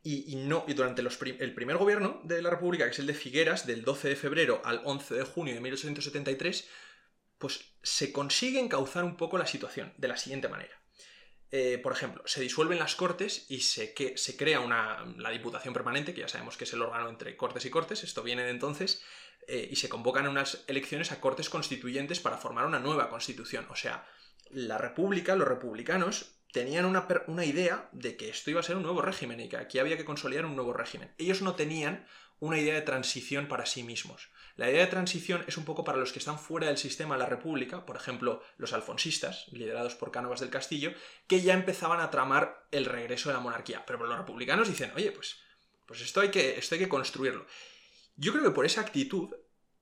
Y, 0.04 0.36
no, 0.38 0.64
y 0.68 0.74
durante 0.74 1.02
el 1.02 1.54
primer 1.54 1.76
gobierno 1.76 2.22
de 2.24 2.42
la 2.42 2.50
República, 2.50 2.86
que 2.86 2.92
es 2.92 3.00
el 3.00 3.08
de 3.08 3.14
Figueras, 3.14 3.68
del 3.68 3.84
12 3.84 4.10
de 4.10 4.16
febrero 4.16 4.62
al 4.64 4.82
11 4.86 5.16
de 5.16 5.24
junio 5.24 5.54
de 5.54 5.60
1873, 5.60 6.70
pues 7.38 7.74
se 7.84 8.14
consigue 8.14 8.60
encauzar 8.60 9.04
un 9.04 9.18
poco 9.18 9.38
la 9.38 9.46
situación 9.46 9.94
de 9.98 10.08
la 10.08 10.16
siguiente 10.16 10.48
manera. 10.48 10.74
Eh, 11.52 11.78
por 11.78 11.92
ejemplo, 11.92 12.24
se 12.26 12.42
disuelven 12.42 12.80
las 12.80 12.96
Cortes 12.96 13.48
y 13.50 13.62
se, 13.62 13.94
que, 13.94 14.18
se 14.18 14.38
crea 14.38 14.62
una, 14.62 15.06
la 15.18 15.30
Diputación 15.30 15.74
Permanente, 15.74 16.14
que 16.14 16.22
ya 16.22 16.30
sabemos 16.30 16.56
que 16.56 16.64
es 16.64 16.74
el 16.74 16.82
órgano 16.82 17.10
entre 17.10 17.36
Cortes 17.36 17.66
y 17.66 17.70
Cortes, 17.70 18.04
esto 18.04 18.24
viene 18.24 18.44
de 18.44 18.52
entonces, 18.52 19.04
eh, 19.48 19.68
y 19.70 19.76
se 19.76 19.90
convocan 19.90 20.28
unas 20.28 20.64
elecciones 20.68 21.12
a 21.12 21.20
cortes 21.20 21.50
constituyentes 21.50 22.20
para 22.22 22.38
formar 22.38 22.66
una 22.66 22.80
nueva 22.80 23.10
constitución. 23.10 23.66
O 23.70 23.76
sea, 23.76 24.06
la 24.52 24.78
República, 24.78 25.36
los 25.36 25.48
republicanos, 25.48 26.37
tenían 26.58 26.86
una, 26.86 27.08
una, 27.28 27.46
idea 27.46 27.88
de 27.92 28.18
que 28.18 28.30
esto 28.30 28.50
iba 28.50 28.62
a 28.62 28.64
ser 28.64 28.78
un 28.78 28.82
nuevo 28.82 29.04
régimen 29.04 29.40
y 29.40 29.48
que 29.48 29.58
aquí 29.58 29.78
había 29.78 29.96
que 29.96 30.06
consolidar 30.06 30.44
un 30.44 30.56
nuevo 30.56 30.74
régimen. 30.74 31.14
Ellos 31.20 31.44
no 31.44 31.54
tenían 31.54 32.08
una 32.40 32.58
idea 32.58 32.74
de 32.74 32.82
transición 32.82 33.48
para 33.48 33.68
sí 33.68 33.84
mismos. 33.84 34.30
La 34.56 34.68
idea 34.68 34.82
de 34.82 34.90
transición 34.90 35.46
es 35.48 35.58
un 35.58 35.66
poco 35.66 35.84
para 35.84 36.00
los 36.00 36.12
que 36.12 36.18
están 36.18 36.40
fuera 36.40 36.66
del 36.66 36.80
sistema 36.80 37.14
de 37.14 37.20
la 37.20 37.30
República, 37.30 37.86
por 37.86 37.96
ejemplo, 37.96 38.42
los 38.58 38.74
alfonsistas, 38.74 39.46
liderados 39.52 39.94
por 39.94 40.10
Cánovas 40.10 40.40
del 40.40 40.50
Castillo, 40.50 40.94
que 41.28 41.42
ya 41.42 41.54
empezaban 41.54 42.00
a 42.00 42.10
tramar 42.10 42.66
el 42.72 42.86
regreso 42.86 43.30
de 43.30 43.36
la 43.36 43.42
monarquía. 43.42 43.86
Pero 43.86 44.04
los 44.04 44.18
republicanos 44.18 44.68
dicen, 44.68 44.92
oye, 44.96 45.12
pues, 45.12 45.40
pues 45.86 46.02
esto, 46.02 46.22
hay 46.22 46.30
que, 46.30 46.58
esto 46.58 46.74
hay 46.74 46.80
que 46.80 46.90
construirlo. 46.90 47.46
Yo 48.16 48.32
creo 48.32 48.44
que 48.44 48.52
por 48.52 48.66
esa 48.66 48.82
actitud 48.82 49.30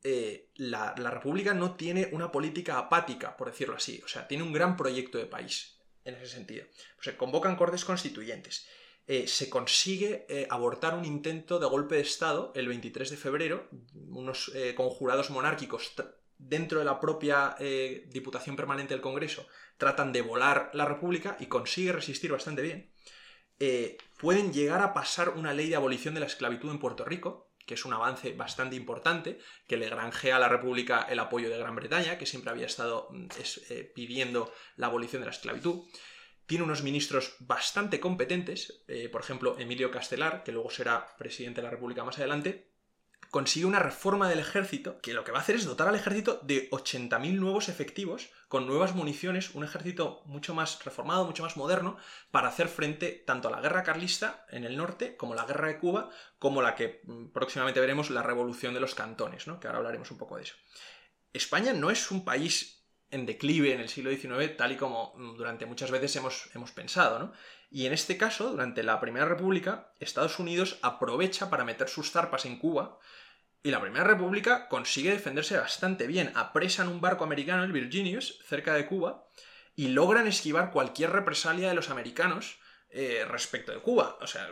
eh, 0.03 0.51
la, 0.55 0.93
República 0.93 1.53
no 1.53 1.75
tiene 1.75 2.09
una 2.11 2.33
política 2.33 2.77
apática, 2.77 3.37
por 3.37 3.49
decirlo 3.49 3.77
así. 3.77 4.01
O 4.03 4.09
sea, 4.09 4.27
tiene 4.27 4.43
un 4.43 4.51
gran 4.51 4.75
proyecto 4.75 5.17
de 5.17 5.25
país 5.25 5.74
en 6.05 6.15
ese 6.15 6.27
sentido. 6.27 6.65
Pues 6.95 7.05
se 7.05 7.17
convocan 7.17 7.55
cortes 7.55 7.83
constituyentes. 7.83 8.67
Eh, 9.07 9.27
se 9.27 9.49
consigue 9.49 10.25
eh, 10.29 10.47
abortar 10.49 10.95
un 10.95 11.05
intento 11.05 11.59
de 11.59 11.67
golpe 11.67 11.95
de 11.95 12.01
Estado 12.01 12.53
el 12.55 12.67
23 12.67 13.09
de 13.09 13.17
febrero. 13.17 13.69
Unos 14.09 14.51
conjurados 14.75 15.29
monárquicos 15.29 15.93
dentro 16.37 16.79
de 16.79 16.85
la 16.85 16.99
propia 16.99 17.55
Diputación 18.07 18.55
Permanente 18.55 18.93
del 18.93 19.01
Congreso 19.01 19.47
tratan 19.77 20.13
de 20.13 20.21
volar 20.21 20.71
la 20.73 20.85
República 20.85 21.37
y 21.39 21.47
consigue 21.47 21.91
resistir 21.91 22.31
bastante 22.31 22.61
bien. 22.61 22.91
pueden 24.19 24.53
llegar 24.53 24.81
a 24.81 24.93
pasar 24.93 25.29
una 25.29 25.53
ley 25.53 25.69
de 25.69 25.75
abolición 25.75 26.13
de 26.13 26.21
la 26.21 26.25
esclavitud 26.25 26.71
en 26.71 26.79
Puerto 26.79 27.05
Rico, 27.05 27.44
que 27.65 27.73
es 27.73 27.85
un 27.85 27.93
avance 27.93 28.33
bastante 28.33 28.75
importante, 28.75 29.39
que 29.67 29.77
le 29.77 29.89
granjea 29.89 30.37
a 30.37 30.39
la 30.39 30.49
República 30.49 31.05
el 31.09 31.19
apoyo 31.19 31.49
de 31.49 31.57
Gran 31.57 31.75
Bretaña, 31.75 32.17
que 32.17 32.25
siempre 32.25 32.51
había 32.51 32.65
estado 32.65 33.07
mm, 33.11 33.27
eh, 33.69 33.91
pidiendo 33.95 34.51
la 34.75 34.87
abolición 34.87 35.21
de 35.21 35.27
la 35.27 35.31
esclavitud. 35.31 35.83
Tiene 36.45 36.63
unos 36.63 36.83
ministros 36.83 37.35
bastante 37.39 37.99
competentes, 37.99 38.83
eh, 38.87 39.09
por 39.09 39.21
ejemplo, 39.21 39.57
Emilio 39.57 39.89
Castelar, 39.89 40.43
que 40.43 40.51
luego 40.51 40.69
será 40.69 41.15
presidente 41.17 41.61
de 41.61 41.65
la 41.65 41.71
República 41.71 42.03
más 42.03 42.19
adelante, 42.19 42.74
consigue 43.31 43.65
una 43.65 43.79
reforma 43.79 44.29
del 44.29 44.39
ejército 44.39 44.99
que 45.01 45.13
lo 45.13 45.23
que 45.23 45.31
va 45.31 45.39
a 45.39 45.41
hacer 45.41 45.55
es 45.55 45.65
dotar 45.65 45.87
al 45.87 45.95
ejército 45.95 46.39
de 46.43 46.69
80.000 46.71 47.33
nuevos 47.33 47.69
efectivos 47.69 48.29
con 48.47 48.67
nuevas 48.67 48.95
municiones, 48.95 49.53
un 49.55 49.63
ejército 49.63 50.21
mucho 50.25 50.53
más 50.53 50.83
reformado, 50.83 51.25
mucho 51.25 51.43
más 51.43 51.57
moderno, 51.57 51.97
para 52.31 52.47
hacer 52.47 52.67
frente 52.67 53.23
tanto 53.25 53.47
a 53.47 53.51
la 53.51 53.61
guerra 53.61 53.83
carlista 53.83 54.45
en 54.49 54.63
el 54.63 54.77
norte, 54.77 55.17
como 55.17 55.35
la 55.35 55.45
guerra 55.45 55.67
de 55.67 55.79
Cuba, 55.79 56.09
como 56.39 56.61
la 56.61 56.75
que 56.75 57.01
mm, 57.03 57.27
próximamente 57.27 57.79
veremos, 57.79 58.09
la 58.09 58.23
revolución 58.23 58.73
de 58.73 58.79
los 58.79 58.95
cantones, 58.95 59.47
¿no? 59.47 59.59
que 59.59 59.67
ahora 59.67 59.79
hablaremos 59.79 60.11
un 60.11 60.17
poco 60.17 60.37
de 60.37 60.43
eso. 60.43 60.55
España 61.33 61.73
no 61.73 61.91
es 61.91 62.11
un 62.11 62.23
país 62.23 62.85
en 63.11 63.25
declive 63.25 63.73
en 63.73 63.81
el 63.81 63.89
siglo 63.89 64.11
XIX, 64.11 64.57
tal 64.57 64.71
y 64.71 64.77
como 64.77 65.13
mm, 65.15 65.37
durante 65.37 65.65
muchas 65.65 65.91
veces 65.91 66.15
hemos, 66.15 66.49
hemos 66.55 66.71
pensado, 66.71 67.19
¿no? 67.19 67.33
Y 67.75 67.87
en 67.87 67.91
este 67.91 68.15
caso, 68.15 68.51
durante 68.51 68.83
la 68.83 69.01
Primera 69.01 69.25
República, 69.25 69.91
Estados 69.99 70.39
Unidos 70.39 70.79
aprovecha 70.81 71.49
para 71.49 71.65
meter 71.65 71.89
sus 71.89 72.09
zarpas 72.09 72.45
en 72.45 72.57
Cuba, 72.57 72.99
y 73.63 73.69
la 73.69 73.81
Primera 73.81 74.05
República 74.05 74.69
consigue 74.69 75.11
defenderse 75.11 75.57
bastante 75.57 76.07
bien. 76.07 76.31
Apresan 76.35 76.87
un 76.87 77.01
barco 77.01 77.25
americano, 77.25 77.65
el 77.65 77.73
Virginius, 77.73 78.39
cerca 78.47 78.75
de 78.75 78.85
Cuba, 78.85 79.27
y 79.75 79.89
logran 79.89 80.25
esquivar 80.25 80.71
cualquier 80.71 81.09
represalia 81.09 81.67
de 81.67 81.75
los 81.75 81.89
americanos 81.89 82.59
eh, 82.91 83.25
respecto 83.27 83.73
de 83.73 83.81
Cuba. 83.81 84.19
O 84.21 84.27
sea, 84.27 84.47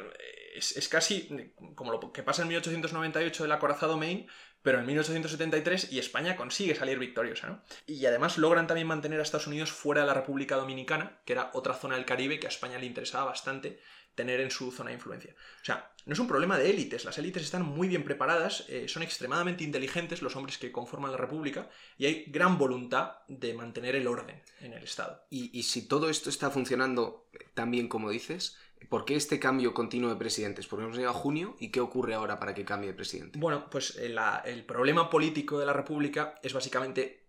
es, 0.54 0.90
casi 0.90 1.54
como 1.76 1.94
lo 1.94 2.12
que 2.12 2.24
pasa 2.24 2.42
en 2.42 2.50
1898 2.50 3.44
del 3.44 3.54
acorazado 3.54 3.96
Maine, 3.96 4.28
pero 4.64 4.80
en 4.80 4.86
1873 4.86 5.92
y 5.92 6.00
España 6.00 6.36
consigue 6.36 6.74
salir 6.74 6.98
victoriosa, 6.98 7.48
¿no? 7.48 7.62
Y 7.86 8.06
además 8.06 8.38
logran 8.38 8.66
también 8.66 8.88
mantener 8.88 9.20
a 9.20 9.24
Estados 9.24 9.48
Unidos 9.48 9.72
fuera 9.72 10.02
de 10.02 10.08
la 10.08 10.14
República 10.14 10.56
Dominicana, 10.56 11.20
que 11.26 11.34
era 11.34 11.52
otra 11.54 11.76
zona 11.76 11.96
del 11.96 12.06
Caribe 12.06 12.40
que 12.40 12.48
a 12.48 12.50
España 12.50 12.80
le 12.80 12.86
interesaba 12.86 13.26
bastante 13.26 13.80
tener 14.16 14.40
en 14.40 14.52
su 14.52 14.72
zona 14.72 14.90
de 14.90 14.96
influencia. 14.96 15.36
O 15.62 15.66
sea, 15.66 15.92
no 16.06 16.14
es 16.14 16.20
un 16.20 16.28
problema 16.28 16.58
de 16.58 16.70
élites, 16.70 17.06
las 17.06 17.18
élites 17.18 17.44
están 17.44 17.64
muy 17.64 17.88
bien 17.88 18.04
preparadas, 18.04 18.66
eh, 18.68 18.88
son 18.88 19.04
extremadamente 19.04 19.64
inteligentes 19.64 20.22
los 20.22 20.36
hombres 20.36 20.58
que 20.58 20.72
conforman 20.72 21.12
la 21.12 21.18
República 21.18 21.70
y 21.98 22.06
hay 22.06 22.26
gran 22.28 22.58
voluntad 22.58 23.20
de 23.28 23.54
mantener 23.54 23.96
el 23.96 24.08
orden 24.08 24.42
en 24.60 24.74
el 24.74 24.84
Estado. 24.84 25.26
Y, 25.30 25.64
si 25.64 25.88
todo 25.88 26.10
esto 26.10 26.30
está 26.30 26.52
funcionando 26.52 27.28
tan 27.54 27.72
bien 27.72 27.88
como 27.88 28.10
dices, 28.10 28.58
¿por 28.90 29.06
qué 29.06 29.16
este 29.16 29.40
cambio 29.40 29.74
continuo 29.74 30.10
de 30.10 30.16
presidentes? 30.16 30.68
Porque 30.68 30.84
hemos 30.84 30.98
llegado 30.98 31.16
a 31.16 31.20
junio 31.20 31.56
y 31.60 31.72
¿qué 31.72 31.80
ocurre 31.80 32.14
ahora 32.14 32.40
para 32.40 32.54
que 32.54 32.66
cambie 32.66 32.90
de 32.90 32.96
presidente? 32.96 33.40
Bueno, 33.40 33.70
pues 33.70 33.98
eh, 33.98 34.16
el 34.46 34.66
problema 34.66 35.10
político 35.10 35.60
de 35.60 35.66
la 35.66 35.74
República 35.74 36.36
es 36.44 36.54
básicamente, 36.54 37.28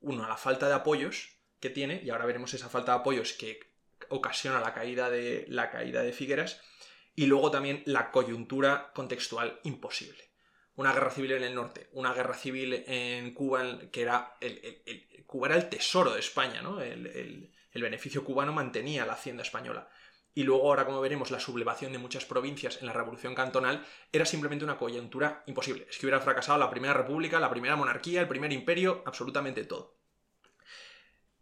uno, 0.00 0.26
la 0.28 0.36
falta 0.36 0.68
de 0.68 0.74
apoyos 0.74 1.38
que 1.60 1.70
tiene, 1.70 2.02
y 2.04 2.10
ahora 2.10 2.26
veremos 2.26 2.52
esa 2.54 2.68
falta 2.68 2.92
de 2.92 2.98
apoyos 2.98 3.32
que 3.32 3.60
ocasiona 4.08 4.60
la 4.60 4.74
caída 4.74 5.10
de, 5.10 5.46
la 5.48 5.70
caída 5.70 6.02
de 6.02 6.12
Figueras, 6.12 6.60
y 7.14 7.26
luego 7.26 7.50
también 7.50 7.82
la 7.86 8.10
coyuntura 8.10 8.92
contextual 8.94 9.60
imposible. 9.64 10.24
Una 10.76 10.92
guerra 10.92 11.10
civil 11.10 11.32
en 11.32 11.44
el 11.44 11.54
norte, 11.54 11.88
una 11.92 12.12
guerra 12.12 12.34
civil 12.34 12.84
en 12.86 13.32
Cuba, 13.32 13.78
que 13.92 14.02
era 14.02 14.36
el, 14.40 15.24
Cuba 15.26 15.46
era 15.48 15.56
el 15.56 15.68
tesoro 15.68 16.12
de 16.12 16.20
España, 16.20 16.62
¿no? 16.62 16.80
el, 16.80 17.50
beneficio 17.74 18.24
cubano 18.24 18.52
mantenía 18.52 19.06
la 19.06 19.12
hacienda 19.12 19.42
española. 19.42 19.88
Y 20.34 20.42
luego, 20.42 20.68
ahora 20.68 20.84
como 20.84 21.00
veremos, 21.00 21.30
la 21.30 21.38
sublevación 21.38 21.92
de 21.92 21.98
muchas 21.98 22.24
provincias 22.24 22.78
en 22.80 22.86
la 22.86 22.92
Revolución 22.92 23.34
Cantonal 23.34 23.86
era 24.12 24.26
simplemente 24.26 24.64
una 24.64 24.76
coyuntura 24.76 25.44
imposible. 25.46 25.86
Es 25.88 25.98
que 25.98 26.06
hubiera 26.06 26.20
fracasado 26.20 26.58
la 26.58 26.70
Primera 26.70 26.92
República, 26.92 27.38
la 27.38 27.50
Primera 27.50 27.76
Monarquía, 27.76 28.20
el 28.20 28.28
Primer 28.28 28.52
Imperio, 28.52 29.02
absolutamente 29.06 29.64
todo. 29.64 29.96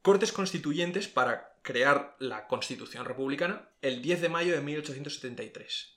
Cortes 0.03 0.33
constituyentes 0.33 1.09
para 1.09 1.57
crear 1.63 2.17
la 2.19 2.49
Constitución 2.49 3.07
Republicana 3.07 3.71
el 3.81 4.03
10 4.03 4.21
de 4.21 4.29
mayo 4.29 4.53
de 4.53 4.61
1873. 4.61 5.97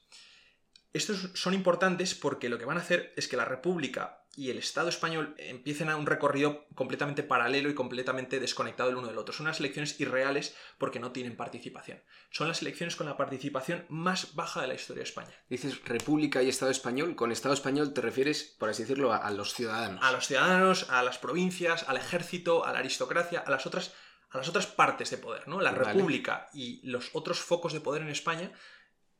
Estos 0.94 1.32
son 1.34 1.54
importantes 1.54 2.16
porque 2.16 2.48
lo 2.48 2.58
que 2.58 2.66
van 2.66 2.78
a 2.78 2.82
hacer 2.82 3.14
es 3.18 3.28
que 3.28 3.36
la 3.36 3.44
República 3.44 4.25
y 4.38 4.50
el 4.50 4.58
Estado 4.58 4.90
español 4.90 5.36
empiecen 5.38 5.90
a 5.90 5.96
un 5.96 6.06
recorrido 6.06 6.66
completamente 6.76 7.24
paralelo 7.24 7.70
y 7.70 7.74
completamente 7.76 8.40
desconectado 8.40 8.90
el 8.90 8.96
uno 8.96 9.08
del 9.08 9.18
otro. 9.18 9.34
Son 9.34 9.46
unas 9.46 9.60
elecciones 9.60 10.00
irreales 10.00 10.56
porque 10.78 11.00
no 11.00 11.12
tienen 11.12 11.36
participación. 11.38 12.02
Son 12.30 12.48
las 12.48 12.62
elecciones 12.62 12.96
con 12.96 13.08
la 13.08 13.18
participación 13.18 13.86
más 13.90 14.36
baja 14.36 14.62
de 14.62 14.68
la 14.68 14.76
historia 14.76 15.02
de 15.02 15.10
España. 15.10 15.34
Dices 15.50 15.84
República 15.86 16.44
y 16.44 16.50
Estado 16.50 16.72
español. 16.72 17.16
Con 17.16 17.32
Estado 17.32 17.54
español 17.54 17.94
te 17.94 18.02
refieres, 18.02 18.56
por 18.60 18.70
así 18.70 18.84
decirlo, 18.84 19.14
a, 19.14 19.32
los 19.32 19.54
ciudadanos. 19.54 20.04
A 20.04 20.12
los 20.12 20.28
ciudadanos, 20.28 20.90
a 20.90 21.04
las 21.04 21.18
provincias, 21.18 21.88
al 21.88 21.98
ejército, 21.98 22.66
a 22.66 22.74
la 22.74 22.80
aristocracia, 22.80 23.40
a 23.40 23.50
las 23.50 23.66
otras, 23.66 23.94
a 24.30 24.38
las 24.38 24.50
otras 24.50 24.68
partes 24.68 25.10
de 25.12 25.18
poder. 25.18 25.48
¿no? 25.48 25.62
La 25.62 25.72
República 25.72 26.50
y 26.54 26.82
los 26.88 27.10
otros 27.14 27.40
focos 27.40 27.74
de 27.74 27.82
poder 27.82 28.02
en 28.02 28.10
España 28.10 28.52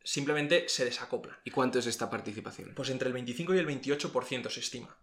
simplemente 0.06 0.70
se 0.70 0.86
desacoplan. 0.86 1.38
¿Y 1.44 1.52
cuánto 1.52 1.80
es 1.80 1.88
esta 1.88 2.10
participación? 2.10 2.74
Pues 2.76 2.90
entre 2.90 3.08
el 3.08 3.14
25 3.14 3.56
y 3.56 3.58
el 3.58 3.68
28% 3.68 4.50
se 4.50 4.60
estima. 4.60 4.96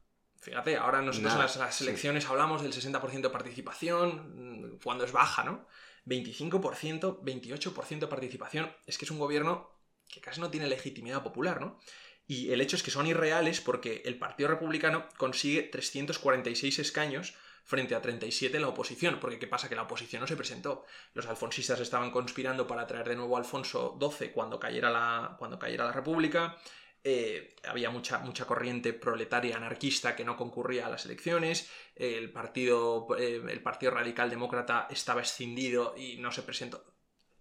Fíjate, 0.43 0.77
ahora 0.77 1.01
nosotros 1.03 1.33
en 1.33 1.39
las, 1.39 1.81
elecciones 1.81 2.27
hablamos 2.27 2.63
del 2.63 2.73
60% 2.73 3.23
de 3.23 3.31
participación, 3.31 4.73
mm, 4.75 4.79
cuando 4.83 5.05
es 5.05 5.13
baja, 5.13 5.45
¿no? 5.45 5.69
25%, 6.05 7.23
28% 7.23 8.07
de 8.07 8.07
participación. 8.09 8.77
Es 8.85 8.99
que 8.99 9.05
es 9.05 9.13
un 9.13 9.21
gobierno 9.21 9.71
que 10.11 10.21
casi 10.21 10.41
no 10.41 10.51
tiene 10.51 10.67
legitimidad 10.67 11.23
popular, 11.23 11.61
¿no? 11.61 11.79
Y 12.27 12.51
el 12.51 12.61
hecho 12.61 12.75
es 12.75 12.83
que 12.83 12.91
son 12.91 13.07
irreales 13.07 13.61
porque 13.61 14.03
el 14.05 14.19
Partido 14.19 14.49
Republicano 14.49 15.09
consigue 15.17 15.63
346 15.63 16.81
escaños 16.81 17.35
frente 17.65 17.95
a 17.95 18.03
37 18.03 18.57
en 18.57 18.63
la 18.63 18.69
oposición, 18.69 19.21
porque 19.21 19.39
¿qué 19.39 19.47
pasa? 19.47 19.69
Que 19.69 19.77
la 19.77 19.83
oposición 19.83 20.23
no 20.23 20.27
se 20.27 20.37
presentó. 20.37 20.85
Los 21.15 21.27
alfonsistas 21.27 21.79
estaban 21.79 22.11
conspirando 22.11 22.67
para 22.67 22.89
traer 22.89 23.09
de 23.09 23.15
nuevo 23.15 23.37
a 23.37 23.39
Alfonso 23.39 23.97
XII 24.01 24.33
cuando 24.33 24.59
cayera 24.59 24.91
la, 24.91 25.37
cuando 25.39 25.57
cayera 25.57 25.85
la 25.85 25.93
República, 25.93 26.59
eh, 27.05 27.57
había 27.65 27.91
mucha, 27.91 28.19
mucha 28.19 28.45
corriente 28.45 28.93
proletaria 28.93 29.57
anarquista 29.57 30.15
que 30.15 30.25
no 30.25 30.37
concurría 30.37 30.87
a 30.87 30.91
las 30.91 31.05
elecciones, 31.05 31.69
el 31.97 32.31
partido, 32.31 33.09
eh, 33.19 33.43
el 33.49 33.61
partido 33.61 33.93
Radical 33.93 34.31
Demócrata 34.31 34.87
estaba 34.91 35.23
escindido 35.23 35.95
y 35.97 36.19
no 36.19 36.31
se 36.31 36.43
presentó. 36.43 36.85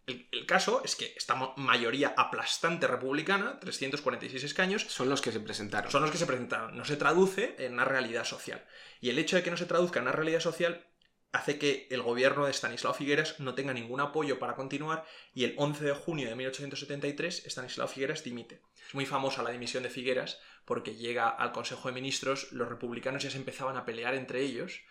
El, 0.08 0.46
caso 0.48 0.82
es 0.84 0.96
que 0.96 1.14
esta 1.16 1.36
mayoría 1.56 2.14
aplastante 2.18 2.88
republicana, 2.88 3.60
346 3.60 4.44
escaños, 4.44 4.84
son 4.84 5.10
los 5.10 5.22
que 5.22 5.32
se 5.32 5.40
presentaron. 5.40 5.92
Son 5.92 6.02
los 6.02 6.12
que 6.12 6.18
se 6.18 6.26
presentaron. 6.26 6.76
No 6.76 6.84
se 6.84 6.98
traduce 6.98 7.56
en 7.60 7.74
una 7.74 7.86
realidad 7.86 8.26
social. 8.26 8.66
Y 9.00 9.10
el 9.10 9.20
hecho 9.20 9.36
de 9.36 9.44
que 9.44 9.52
no 9.52 9.58
se 9.58 9.68
traduzca 9.68 10.00
en 10.00 10.08
una 10.08 10.12
realidad 10.12 10.40
social 10.40 10.86
hace 11.32 11.58
que 11.58 11.88
el 11.90 12.02
gobierno 12.02 12.46
de 12.46 12.54
Stanislao 12.54 12.94
Figueras 12.94 13.40
no 13.40 13.56
tenga 13.56 13.74
ningún 13.74 14.02
apoyo 14.02 14.38
para 14.40 14.56
continuar 14.56 15.06
y 15.34 15.46
el 15.46 15.56
11 15.58 15.86
de 15.86 15.94
junio 15.94 16.30
de 16.30 16.36
1873 16.36 17.46
Stanislao 17.46 17.88
Figueras 17.88 18.24
dimite. 18.24 18.62
Es 18.88 18.94
muy 18.94 19.06
famosa 19.06 19.44
la 19.44 19.52
dimisión 19.52 19.84
de 19.84 19.90
Figueras 19.90 20.40
porque 20.66 20.96
llega 20.96 21.30
al 21.30 21.52
Consejo 21.52 21.88
de 21.88 21.96
Ministros, 21.96 22.52
los 22.52 22.68
republicanos 22.68 23.24
ya 23.24 23.32
se 23.32 23.38
empezaban 23.38 23.78
a 23.78 23.86
pelear 23.86 24.14
entre 24.16 24.42
ellos, 24.42 24.82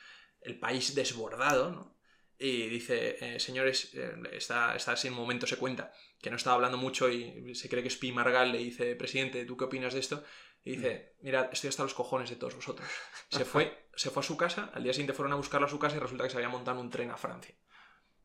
el 0.40 0.58
país 0.58 0.94
desbordado, 0.94 1.70
¿no? 1.70 2.00
Y 2.42 2.68
dice, 2.68 3.18
eh, 3.20 3.38
señores, 3.38 3.90
eh, 3.92 4.14
está, 4.32 4.74
está 4.74 4.94
un 5.04 5.12
momento, 5.12 5.46
se 5.46 5.58
cuenta, 5.58 5.92
que 6.22 6.30
no 6.30 6.36
estaba 6.36 6.56
hablando 6.56 6.78
mucho 6.78 7.10
y 7.10 7.54
se 7.54 7.68
cree 7.68 7.82
que 7.82 7.88
es 7.88 7.98
Pi 7.98 8.12
Margal, 8.12 8.52
le 8.52 8.58
dice, 8.58 8.96
presidente, 8.96 9.44
¿tú 9.44 9.58
qué 9.58 9.64
opinas 9.64 9.92
de 9.92 10.00
esto? 10.00 10.24
Y 10.64 10.72
dice, 10.76 11.14
mira, 11.22 11.48
estoy 11.52 11.68
hasta 11.68 11.82
los 11.82 11.94
cojones 11.94 12.28
de 12.30 12.36
todos 12.36 12.54
vosotros. 12.54 12.86
Se 13.30 13.44
fue, 13.44 13.88
se 13.96 14.10
fue 14.10 14.20
a 14.20 14.26
su 14.26 14.36
casa, 14.36 14.70
al 14.74 14.82
día 14.82 14.92
siguiente 14.92 15.14
fueron 15.14 15.32
a 15.32 15.36
buscarlo 15.36 15.66
a 15.66 15.70
su 15.70 15.78
casa 15.78 15.96
y 15.96 16.00
resulta 16.00 16.24
que 16.24 16.30
se 16.30 16.36
había 16.36 16.48
montado 16.50 16.80
un 16.80 16.90
tren 16.90 17.10
a 17.10 17.16
Francia. 17.16 17.54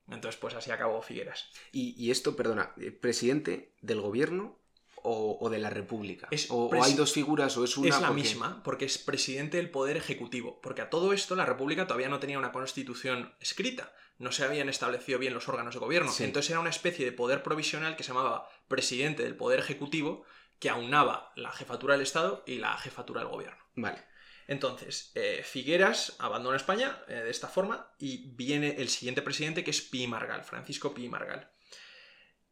Entonces, 0.07 0.39
pues 0.39 0.53
así 0.53 0.69
acabó 0.69 1.01
Figueras. 1.01 1.49
Y, 1.71 1.95
y 1.97 2.11
esto, 2.11 2.35
perdona, 2.35 2.73
eh, 2.77 2.91
¿presidente 2.91 3.73
del 3.81 4.01
gobierno 4.01 4.59
o, 5.01 5.37
o 5.39 5.49
de 5.49 5.57
la 5.59 5.69
república? 5.69 6.27
Es 6.29 6.47
o, 6.51 6.69
hay 6.83 6.93
dos 6.93 7.13
figuras 7.13 7.55
o 7.57 7.63
es 7.63 7.75
una? 7.77 7.89
es 7.89 8.01
la 8.01 8.07
porque- 8.09 8.21
misma, 8.21 8.61
porque 8.63 8.85
es 8.85 8.97
presidente 8.97 9.57
del 9.57 9.71
Poder 9.71 9.97
Ejecutivo. 9.97 10.59
Porque 10.61 10.81
a 10.81 10.89
todo 10.89 11.13
esto 11.13 11.35
la 11.35 11.45
República 11.45 11.87
todavía 11.87 12.09
no 12.09 12.19
tenía 12.19 12.37
una 12.37 12.51
constitución 12.51 13.33
escrita. 13.39 13.93
No 14.19 14.31
se 14.31 14.43
habían 14.43 14.69
establecido 14.69 15.17
bien 15.19 15.33
los 15.33 15.47
órganos 15.49 15.73
de 15.73 15.79
gobierno. 15.79 16.11
Sí. 16.11 16.23
Entonces 16.23 16.51
era 16.51 16.59
una 16.59 16.69
especie 16.69 17.03
de 17.05 17.11
poder 17.11 17.41
provisional 17.43 17.95
que 17.95 18.03
se 18.03 18.09
llamaba 18.09 18.47
presidente 18.67 19.23
del 19.23 19.35
Poder 19.35 19.59
Ejecutivo, 19.59 20.23
que 20.65 20.71
aunaba 20.71 21.31
la 21.35 21.51
jefatura 21.51 21.93
del 21.93 22.01
Estado 22.01 22.43
y 22.47 22.57
la 22.57 22.75
jefatura 22.79 23.21
del 23.21 23.29
gobierno. 23.29 23.63
Vale. 23.75 24.03
Entonces, 24.47 25.11
eh, 25.13 25.43
Figueras 25.45 26.15
abandona 26.17 26.57
España 26.57 27.03
eh, 27.07 27.13
de 27.13 27.29
esta 27.29 27.47
forma 27.47 27.93
y 27.99 28.31
viene 28.33 28.77
el 28.79 28.89
siguiente 28.89 29.21
presidente 29.21 29.63
que 29.63 29.69
es 29.69 29.81
Pi 29.83 30.07
Margal, 30.07 30.43
Francisco 30.43 30.91
Pi 30.91 31.07
Margal, 31.07 31.51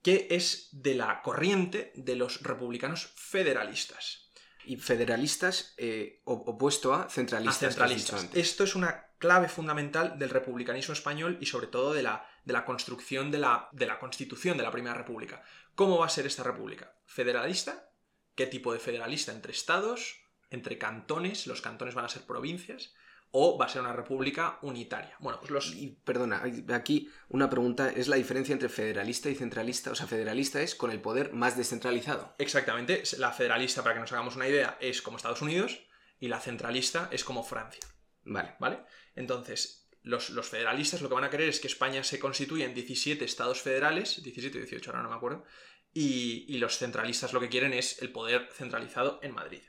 que 0.03 0.27
es 0.29 0.69
de 0.73 0.93
la 0.93 1.23
corriente 1.23 1.91
de 1.95 2.15
los 2.15 2.43
republicanos 2.43 3.11
federalistas. 3.15 4.31
Y 4.65 4.77
federalistas 4.77 5.73
eh, 5.77 6.21
opuesto 6.25 6.93
a 6.93 7.05
a 7.05 7.09
centralistas. 7.09 7.63
has 7.63 7.73
centralistas. 7.73 8.29
Esto 8.35 8.63
es 8.63 8.75
una 8.75 9.07
clave 9.17 9.49
fundamental 9.49 10.19
del 10.19 10.29
republicanismo 10.29 10.93
español 10.93 11.39
y 11.41 11.47
sobre 11.47 11.65
todo 11.65 11.93
de 11.93 12.03
la, 12.03 12.27
de 12.45 12.53
la 12.53 12.63
construcción 12.63 13.31
de 13.31 13.39
la, 13.39 13.69
de 13.71 13.87
la 13.87 13.97
constitución 13.97 14.55
de 14.55 14.63
la 14.63 14.69
Primera 14.69 14.93
República. 14.93 15.41
¿Cómo 15.73 15.97
va 15.97 16.05
a 16.05 16.09
ser 16.09 16.27
esta 16.27 16.43
república? 16.43 16.93
¿Federalista? 17.07 17.89
¿Qué 18.35 18.47
tipo 18.47 18.73
de 18.73 18.79
federalista? 18.79 19.31
¿Entre 19.31 19.51
estados? 19.51 20.21
¿Entre 20.49 20.77
cantones? 20.77 21.47
¿Los 21.47 21.61
cantones 21.61 21.95
van 21.95 22.05
a 22.05 22.09
ser 22.09 22.23
provincias? 22.23 22.93
¿O 23.31 23.57
va 23.57 23.65
a 23.65 23.69
ser 23.69 23.81
una 23.81 23.93
república 23.93 24.59
unitaria? 24.61 25.15
Bueno, 25.19 25.39
pues 25.39 25.51
los... 25.51 25.73
Y, 25.73 25.97
perdona, 26.03 26.43
aquí 26.73 27.09
una 27.29 27.49
pregunta, 27.49 27.89
¿es 27.89 28.07
la 28.07 28.15
diferencia 28.15 28.53
entre 28.53 28.69
federalista 28.69 29.29
y 29.29 29.35
centralista? 29.35 29.91
O 29.91 29.95
sea, 29.95 30.05
federalista 30.05 30.61
es 30.61 30.75
con 30.75 30.91
el 30.91 31.01
poder 31.01 31.33
más 31.33 31.57
descentralizado. 31.57 32.35
Exactamente, 32.37 33.01
la 33.17 33.31
federalista, 33.31 33.81
para 33.81 33.95
que 33.95 34.01
nos 34.01 34.11
hagamos 34.11 34.35
una 34.35 34.47
idea, 34.47 34.77
es 34.79 35.01
como 35.01 35.17
Estados 35.17 35.41
Unidos 35.41 35.81
y 36.19 36.27
la 36.27 36.39
centralista 36.39 37.09
es 37.11 37.23
como 37.23 37.43
Francia. 37.43 37.81
Vale. 38.23 38.55
¿Vale? 38.59 38.79
Entonces, 39.15 39.89
los, 40.03 40.29
los 40.29 40.49
federalistas 40.49 41.01
lo 41.01 41.09
que 41.09 41.15
van 41.15 41.23
a 41.23 41.29
querer 41.29 41.49
es 41.49 41.59
que 41.59 41.67
España 41.67 42.03
se 42.03 42.19
constituya 42.19 42.65
en 42.65 42.73
17 42.73 43.25
estados 43.25 43.61
federales, 43.61 44.21
17 44.21 44.57
o 44.57 44.61
18, 44.61 44.91
ahora 44.91 45.01
no 45.01 45.09
me 45.09 45.15
acuerdo, 45.15 45.43
y, 45.93 46.57
los 46.57 46.77
centralistas 46.77 47.33
lo 47.33 47.39
que 47.39 47.49
quieren 47.49 47.73
es 47.73 48.01
el 48.01 48.11
poder 48.11 48.49
centralizado 48.51 49.19
en 49.21 49.33
Madrid. 49.33 49.61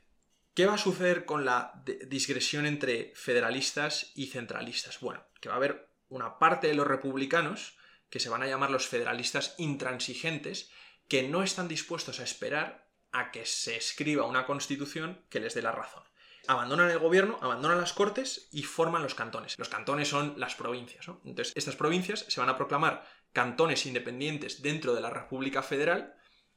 ¿Qué 0.55 0.67
va 0.67 0.75
a 0.75 0.79
suceder 0.79 1.25
con 1.25 1.45
la 1.45 1.83
digresión 2.07 2.67
entre 2.67 3.13
federalistas 3.17 4.13
y 4.15 4.27
centralistas? 4.27 5.01
Bueno, 5.01 5.25
que 5.41 5.49
va 5.49 5.57
a 5.57 5.59
haber 5.59 5.89
una 6.09 6.39
parte 6.39 6.69
de 6.69 6.75
los 6.75 6.87
republicanos 6.87 7.77
que 8.09 8.21
se 8.21 8.29
van 8.29 8.43
a 8.43 8.47
llamar 8.47 8.71
los 8.71 8.87
federalistas 8.87 9.55
intransigentes, 9.59 10.71
que 11.09 11.25
no 11.25 11.43
están 11.43 11.67
dispuestos 11.67 12.21
a 12.21 12.25
esperar 12.25 12.89
a 13.11 13.33
que 13.33 13.47
se 13.47 13.77
escriba 13.77 14.27
una 14.27 14.47
constitución 14.47 15.25
que 15.29 15.41
les 15.41 15.55
dé 15.55 15.63
la 15.63 15.73
razón 15.73 16.05
abandonan 16.47 16.91
el 16.91 16.99
gobierno, 16.99 17.39
abandonan 17.41 17.81
las 17.81 17.93
cortes 17.93 18.49
y 18.53 18.63
forman 18.63 19.03
los 19.03 19.15
cantones. 19.15 19.59
Los 19.59 19.69
cantones 19.69 20.09
son 20.09 20.35
las 20.39 20.55
provincias. 20.55 21.09
¿no? 21.09 21.21
Entonces, 21.25 21.53
estas 21.57 21.77
provincias 21.77 22.27
se 22.29 22.41
van 22.41 22.51
a 22.51 22.57
proclamar 22.57 23.07
cantones 23.33 23.87
independientes 23.87 24.63
dentro 24.63 24.95
de 24.95 25.01
la 25.01 25.11
República 25.11 25.63
Federal 25.63 26.15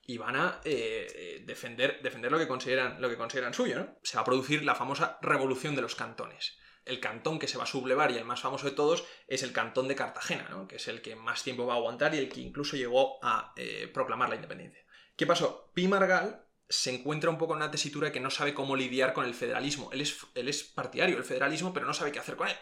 y 0.10 0.17
van 0.17 0.38
a 0.38 0.62
eh, 0.63 1.06
eh, 1.13 1.43
defender, 1.46 2.02
defender 2.02 2.32
lo, 2.32 2.39
que 2.39 2.48
consideran, 2.48 3.02
lo 3.02 3.10
que 3.10 3.17
consideran 3.17 3.54
suyo. 3.54 3.78
¿no? 3.78 4.00
Se 4.02 4.15
va 4.15 4.22
a 4.22 4.26
producir 4.26 4.63
la 4.63 4.74
famosa 4.74 5.20
revolución 5.22 5.76
de 5.76 5.82
los 5.82 5.96
cantones. 5.96 6.58
El 6.86 7.02
cantón 7.02 7.38
que 7.38 7.50
se 7.50 7.58
va 7.58 7.65
a 7.65 7.67
sublevar 7.67 8.12
y 8.12 8.17
el 8.17 8.24
más 8.24 8.39
famoso 8.39 8.65
de 8.65 8.72
todos 8.72 9.04
es 9.28 9.43
el 9.43 9.52
cantón 9.52 9.89
de 9.89 9.96
Cartagena, 9.96 10.65
que 10.70 10.78
es 10.78 10.88
el 10.88 11.02
que 11.02 11.17
más 11.17 11.43
tiempo 11.43 11.65
va 11.65 11.74
a 11.74 11.78
aguantar 11.78 12.15
y 12.15 12.20
el 12.20 12.30
que 12.30 12.39
incluso 12.39 12.78
llegó 12.78 13.20
a 13.22 13.52
eh, 13.58 13.91
proclamar 13.93 14.30
la 14.30 14.36
independencia. 14.36 14.82
¿Qué 15.17 15.28
pasó? 15.28 15.72
Pi 15.74 15.89
Margal 15.89 16.46
se 16.70 16.96
encuentra 16.96 17.30
un 17.30 17.38
poco 17.38 17.54
en 17.54 17.58
una 17.58 17.72
tesitura 17.72 18.13
que 18.13 18.22
no 18.22 18.30
sabe 18.30 18.54
cómo 18.54 18.78
lidiar 18.78 19.12
con 19.12 19.26
el 19.26 19.34
federalismo. 19.34 19.89
Él 19.91 20.00
es, 20.00 20.26
él 20.36 20.48
es 20.48 20.63
partidario 20.63 21.15
del 21.15 21.26
federalismo, 21.26 21.74
pero 21.74 21.86
no 21.86 21.93
sabe 21.93 22.13
qué 22.13 22.20
hacer 22.20 22.38
con 22.38 22.48
él. 22.48 22.56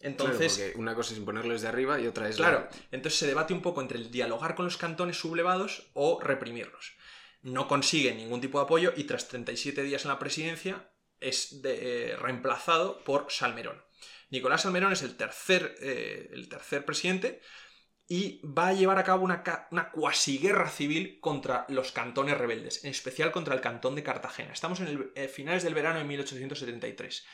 Entonces, 0.00 0.56
Claro, 0.58 0.72
una 0.78 0.94
cosa 0.94 1.12
es 1.12 1.18
imponerlo 1.18 1.52
desde 1.54 1.68
arriba 1.68 1.98
y 2.00 2.06
otra 2.06 2.28
es. 2.28 2.36
claro, 2.36 2.68
la- 2.70 2.76
entonces 2.92 3.18
se 3.18 3.26
debate 3.26 3.54
un 3.54 3.62
poco 3.62 3.80
entre 3.80 3.98
el 3.98 4.10
dialogar 4.10 4.54
con 4.54 4.66
los 4.66 4.76
cantones 4.76 5.16
sublevados 5.18 5.90
o 5.94 6.20
reprimirlos. 6.20 6.92
No 7.42 7.66
consigue 7.68 8.14
ningún 8.14 8.40
tipo 8.40 8.58
de 8.58 8.64
apoyo 8.64 8.92
y 8.96 9.04
tras 9.04 9.28
37 9.28 9.82
días 9.82 10.04
en 10.04 10.10
la 10.10 10.18
presidencia 10.18 10.90
es 11.20 11.62
de- 11.62 12.10
eh, 12.12 12.16
reemplazado 12.16 13.02
por 13.04 13.26
Salmerón. 13.30 13.82
Nicolás 14.30 14.62
Salmerón 14.62 14.92
es 14.92 15.02
el 15.02 15.16
tercer, 15.16 15.76
eh, 15.80 16.28
el 16.32 16.48
tercer 16.48 16.84
presidente 16.84 17.40
y 18.08 18.40
va 18.46 18.68
a 18.68 18.72
llevar 18.74 18.98
a 18.98 19.04
cabo 19.04 19.24
una, 19.24 19.42
una 19.70 19.90
cuasi 19.90 20.38
guerra 20.38 20.68
civil 20.68 21.18
contra 21.20 21.64
los 21.68 21.90
cantones 21.92 22.36
rebeldes, 22.36 22.84
en 22.84 22.90
especial 22.90 23.32
contra 23.32 23.54
el 23.54 23.60
cantón 23.60 23.94
de 23.94 24.02
Cartagena. 24.02 24.52
Estamos 24.52 24.80
en 24.80 24.88
el 24.88 25.12
eh, 25.14 25.28
finales 25.28 25.62
del 25.64 25.74
verano 25.74 25.98
de 25.98 26.04
1873. 26.04 27.24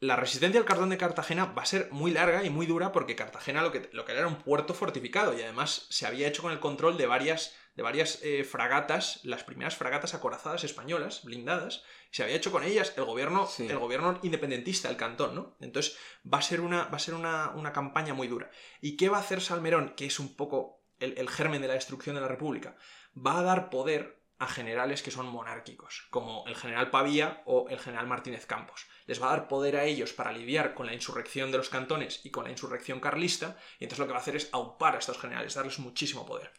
La 0.00 0.16
resistencia 0.16 0.60
al 0.60 0.66
cantón 0.66 0.90
de 0.90 0.98
Cartagena 0.98 1.46
va 1.46 1.62
a 1.62 1.66
ser 1.66 1.88
muy 1.90 2.10
larga 2.10 2.44
y 2.44 2.50
muy 2.50 2.66
dura 2.66 2.92
porque 2.92 3.16
Cartagena 3.16 3.62
lo 3.62 3.72
que, 3.72 3.88
lo 3.92 4.04
que 4.04 4.12
era 4.12 4.26
un 4.26 4.36
puerto 4.42 4.74
fortificado 4.74 5.36
y 5.38 5.42
además 5.42 5.86
se 5.88 6.06
había 6.06 6.28
hecho 6.28 6.42
con 6.42 6.52
el 6.52 6.60
control 6.60 6.98
de 6.98 7.06
varias, 7.06 7.54
de 7.74 7.82
varias 7.82 8.18
eh, 8.22 8.44
fragatas, 8.44 9.20
las 9.22 9.44
primeras 9.44 9.76
fragatas 9.76 10.12
acorazadas 10.12 10.64
españolas, 10.64 11.24
blindadas, 11.24 11.84
se 12.10 12.22
había 12.22 12.36
hecho 12.36 12.52
con 12.52 12.64
ellas 12.64 12.92
el 12.96 13.04
gobierno, 13.04 13.46
Sí. 13.46 13.66
el 13.66 13.78
gobierno 13.78 14.18
independentista 14.22 14.88
del 14.88 14.96
cantón, 14.98 15.34
¿no? 15.34 15.56
Entonces 15.60 15.96
va 16.30 16.38
a 16.38 16.42
ser, 16.42 16.60
una, 16.60 16.84
va 16.86 16.96
a 16.96 17.00
ser 17.00 17.14
una, 17.14 17.50
una 17.54 17.72
campaña 17.72 18.14
muy 18.14 18.28
dura. 18.28 18.50
¿Y 18.80 18.96
qué 18.96 19.08
va 19.08 19.16
a 19.16 19.20
hacer 19.20 19.40
Salmerón, 19.40 19.94
que 19.96 20.06
es 20.06 20.18
un 20.18 20.36
poco 20.36 20.84
el, 20.98 21.16
el 21.16 21.30
germen 21.30 21.62
de 21.62 21.68
la 21.68 21.74
destrucción 21.74 22.14
de 22.16 22.20
la 22.20 22.28
República? 22.28 22.76
Va 23.16 23.38
a 23.38 23.42
dar 23.42 23.70
poder 23.70 24.22
a 24.44 24.48
generales 24.48 25.02
que 25.02 25.10
son 25.10 25.26
monárquicos, 25.26 26.06
como 26.10 26.44
el 26.46 26.54
general 26.54 26.90
Pavía 26.90 27.42
o 27.46 27.68
el 27.70 27.78
general 27.78 28.06
Martínez 28.06 28.46
Campos. 28.46 28.86
Les 29.06 29.20
va 29.20 29.28
a 29.28 29.30
dar 29.30 29.48
poder 29.48 29.76
a 29.76 29.84
ellos 29.84 30.12
para 30.12 30.32
lidiar 30.32 30.74
con 30.74 30.86
la 30.86 30.94
insurrección 30.94 31.50
de 31.50 31.58
los 31.58 31.70
cantones 31.70 32.20
y 32.24 32.30
con 32.30 32.44
la 32.44 32.50
insurrección 32.50 33.00
carlista, 33.00 33.58
y 33.78 33.84
entonces 33.84 34.00
lo 34.00 34.06
que 34.06 34.12
va 34.12 34.18
a 34.18 34.22
hacer 34.22 34.36
es 34.36 34.50
aupar 34.52 34.94
a 34.94 34.98
estos 34.98 35.18
generales, 35.18 35.54
darles 35.54 35.78
muchísimo 35.78 36.26
poder. 36.26 36.52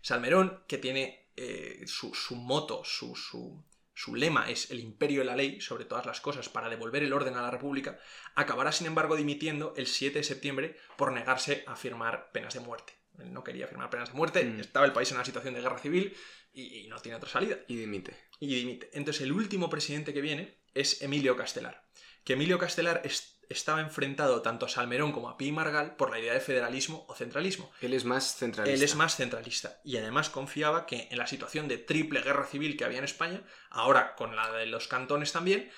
Salmerón, 0.00 0.64
que 0.66 0.78
tiene 0.78 1.30
eh, 1.36 1.84
su, 1.86 2.14
su 2.14 2.34
moto, 2.34 2.82
su, 2.84 3.14
su, 3.14 3.62
su 3.94 4.14
lema 4.14 4.50
es 4.50 4.70
el 4.70 4.80
imperio 4.80 5.20
de 5.20 5.26
la 5.26 5.36
ley 5.36 5.60
sobre 5.60 5.84
todas 5.84 6.06
las 6.06 6.20
cosas 6.20 6.48
para 6.48 6.68
devolver 6.68 7.02
el 7.02 7.12
orden 7.12 7.34
a 7.34 7.42
la 7.42 7.50
República, 7.50 7.98
acabará 8.34 8.72
sin 8.72 8.86
embargo 8.86 9.16
dimitiendo 9.16 9.74
el 9.76 9.86
7 9.86 10.18
de 10.18 10.24
septiembre 10.24 10.76
por 10.96 11.12
negarse 11.12 11.62
a 11.66 11.76
firmar 11.76 12.32
penas 12.32 12.54
de 12.54 12.60
muerte. 12.60 12.94
Él 13.18 13.32
no 13.32 13.44
quería 13.44 13.66
firmar 13.66 13.90
penas 13.90 14.10
de 14.10 14.16
muerte, 14.16 14.44
Mm. 14.44 14.60
estaba 14.60 14.86
el 14.86 14.92
país 14.92 15.10
en 15.10 15.16
una 15.16 15.24
situación 15.24 15.54
de 15.54 15.60
guerra 15.60 15.78
civil 15.78 16.16
y, 16.56 16.80
y 16.80 16.88
no 16.88 16.98
tiene 17.00 17.16
otra 17.16 17.28
salida. 17.30 17.58
Y 17.68 17.76
dimite. 17.76 18.16
Y 18.40 18.54
dimite. 18.54 18.90
Entonces 18.94 19.22
el 19.22 19.32
último 19.32 19.70
presidente 19.70 20.12
que 20.12 20.20
viene 20.20 20.58
es 20.74 21.02
Emilio 21.02 21.36
Castelar. 21.36 21.86
Que 22.24 22.32
Emilio 22.32 22.58
Castelar 22.58 23.02
es- 23.04 23.34
estaba 23.48 23.80
enfrentado 23.80 24.42
tanto 24.42 24.66
a 24.66 24.68
Salmerón 24.68 25.12
como 25.12 25.28
a 25.28 25.36
Pi 25.36 25.52
Margal 25.52 25.94
por 25.94 26.10
la 26.10 26.18
idea 26.18 26.32
de 26.34 26.40
federalismo 26.40 27.04
o 27.08 27.14
centralismo. 27.14 27.70
Él 27.80 27.92
es 27.94 28.04
más 28.04 28.34
centralista. 28.34 28.74
Él 28.76 28.82
es 28.82 28.96
más 28.96 29.14
centralista 29.14 29.80
y 29.84 29.96
además 29.98 30.30
confiaba 30.30 30.84
que 30.86 31.06
en 31.12 31.18
la 31.18 31.28
situación 31.28 31.68
de 31.68 31.78
triple 31.78 32.22
guerra 32.22 32.44
civil 32.46 32.76
que 32.76 32.84
había 32.84 32.98
en 32.98 33.04
España, 33.04 33.44
ahora 33.70 34.16
con 34.16 34.34
la 34.34 34.50
de 34.50 34.66
los 34.66 34.88
cantones 34.88 35.30
también, 35.32 35.70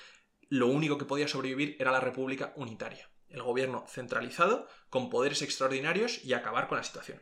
lo 0.49 0.69
único 0.69 0.97
que 0.97 1.05
podía 1.05 1.29
sobrevivir 1.29 1.77
era 1.79 1.93
la 1.93 2.01
República 2.01 2.55
Unitaria, 2.57 3.11
el 3.29 3.43
gobierno 3.43 3.85
centralizado 3.87 4.67
con 4.89 5.11
poderes 5.11 5.43
extraordinarios 5.43 6.25
y 6.25 6.33
acabar 6.33 6.69
con 6.69 6.79
la 6.79 6.85
situación. 6.85 7.21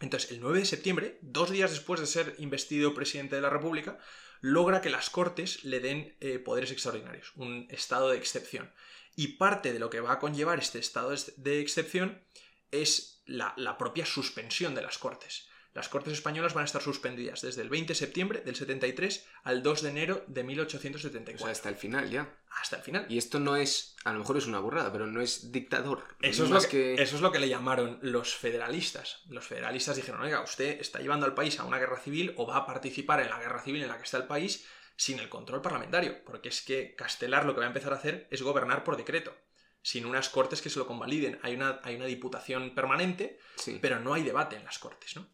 Entonces, 0.00 0.30
el 0.30 0.40
9 0.40 0.60
de 0.60 0.64
septiembre, 0.64 1.18
dos 1.22 1.50
días 1.50 1.70
después 1.72 2.00
de 2.00 2.06
ser 2.06 2.34
investido 2.38 2.94
presidente 2.94 3.36
de 3.36 3.42
la 3.42 3.50
República, 3.50 3.98
logra 4.40 4.80
que 4.80 4.90
las 4.90 5.10
Cortes 5.10 5.64
le 5.64 5.80
den 5.80 6.16
eh, 6.20 6.38
poderes 6.38 6.70
extraordinarios, 6.70 7.32
un 7.34 7.66
estado 7.70 8.10
de 8.10 8.18
excepción. 8.18 8.72
Y 9.16 9.28
parte 9.36 9.72
de 9.72 9.80
lo 9.80 9.90
que 9.90 10.00
va 10.00 10.12
a 10.12 10.18
conllevar 10.20 10.60
este 10.60 10.78
estado 10.78 11.12
de- 11.36 11.60
excepción 11.60 12.22
es 12.70 13.22
la 13.26 13.76
propia 13.76 14.06
suspensión 14.06 14.74
de 14.76 14.82
las 14.82 14.98
Cortes. 14.98 15.47
Las 15.74 15.88
Cortes 15.88 16.12
españolas 16.14 16.54
van 16.54 16.62
a 16.62 16.64
estar 16.64 16.82
suspendidas 16.82 17.42
desde 17.42 17.62
el 17.62 17.68
20 17.68 17.88
de 17.92 17.94
septiembre 17.94 18.40
del 18.40 18.56
73 18.56 19.26
al 19.44 19.62
2 19.62 19.82
de 19.82 19.88
enero 19.90 20.24
de 20.26 20.40
O 20.40 20.44
1874. 20.44 21.38
sea, 21.44 21.52
hasta 21.52 21.68
el 21.68 21.76
final 21.76 22.10
ya. 22.10 22.34
hasta 22.60 22.76
el 22.76 22.82
final. 22.82 23.06
Y 23.08 23.18
esto 23.18 23.38
no 23.38 23.54
es, 23.54 23.94
a 24.04 24.12
lo 24.12 24.18
mejor 24.20 24.38
es 24.38 24.46
una 24.46 24.58
burrada, 24.60 24.90
pero 24.90 25.06
no 25.06 25.20
es 25.20 25.52
dictador. 25.52 26.02
Eso 26.20 26.44
es, 26.44 26.50
lo 26.50 26.60
que, 26.62 26.94
eso 26.94 27.16
es 27.16 27.22
lo 27.22 27.30
que 27.30 27.38
le 27.38 27.48
llamaron 27.48 27.98
los 28.02 28.34
federalistas. 28.34 29.22
Los 29.28 29.46
federalistas 29.46 29.96
dijeron, 29.96 30.20
oiga, 30.22 30.40
usted 30.42 30.80
está 30.80 30.98
llevando 31.00 31.26
al 31.26 31.34
país 31.34 31.60
a 31.60 31.64
una 31.64 31.78
guerra 31.78 31.98
civil 32.00 32.32
o 32.36 32.46
va 32.46 32.56
a 32.56 32.66
participar 32.66 33.20
en 33.20 33.30
la 33.30 33.38
guerra 33.38 33.62
civil 33.62 33.82
en 33.82 33.88
la 33.88 33.98
que 33.98 34.04
está 34.04 34.16
el 34.16 34.26
país 34.26 34.66
sin 34.96 35.20
el 35.20 35.28
control 35.28 35.62
parlamentario, 35.62 36.24
porque 36.24 36.48
es 36.48 36.60
que 36.62 36.96
Castelar 36.96 37.44
lo 37.44 37.54
que 37.54 37.60
va 37.60 37.66
a 37.66 37.68
empezar 37.68 37.92
a 37.92 37.96
hacer 37.96 38.26
es 38.32 38.42
gobernar 38.42 38.82
por 38.82 38.96
decreto, 38.96 39.32
sin 39.80 40.06
unas 40.06 40.28
cortes 40.28 40.60
que 40.60 40.70
se 40.70 40.78
lo 40.80 40.88
convaliden. 40.88 41.38
Hay 41.42 41.54
una, 41.54 41.78
hay 41.84 41.94
una 41.94 42.06
diputación 42.06 42.74
permanente, 42.74 43.38
Sí. 43.54 43.78
pero 43.80 44.00
no 44.00 44.14
hay 44.14 44.24
debate 44.24 44.56
en 44.56 44.64
las 44.64 44.78
cortes, 44.80 45.14
¿no? 45.14 45.28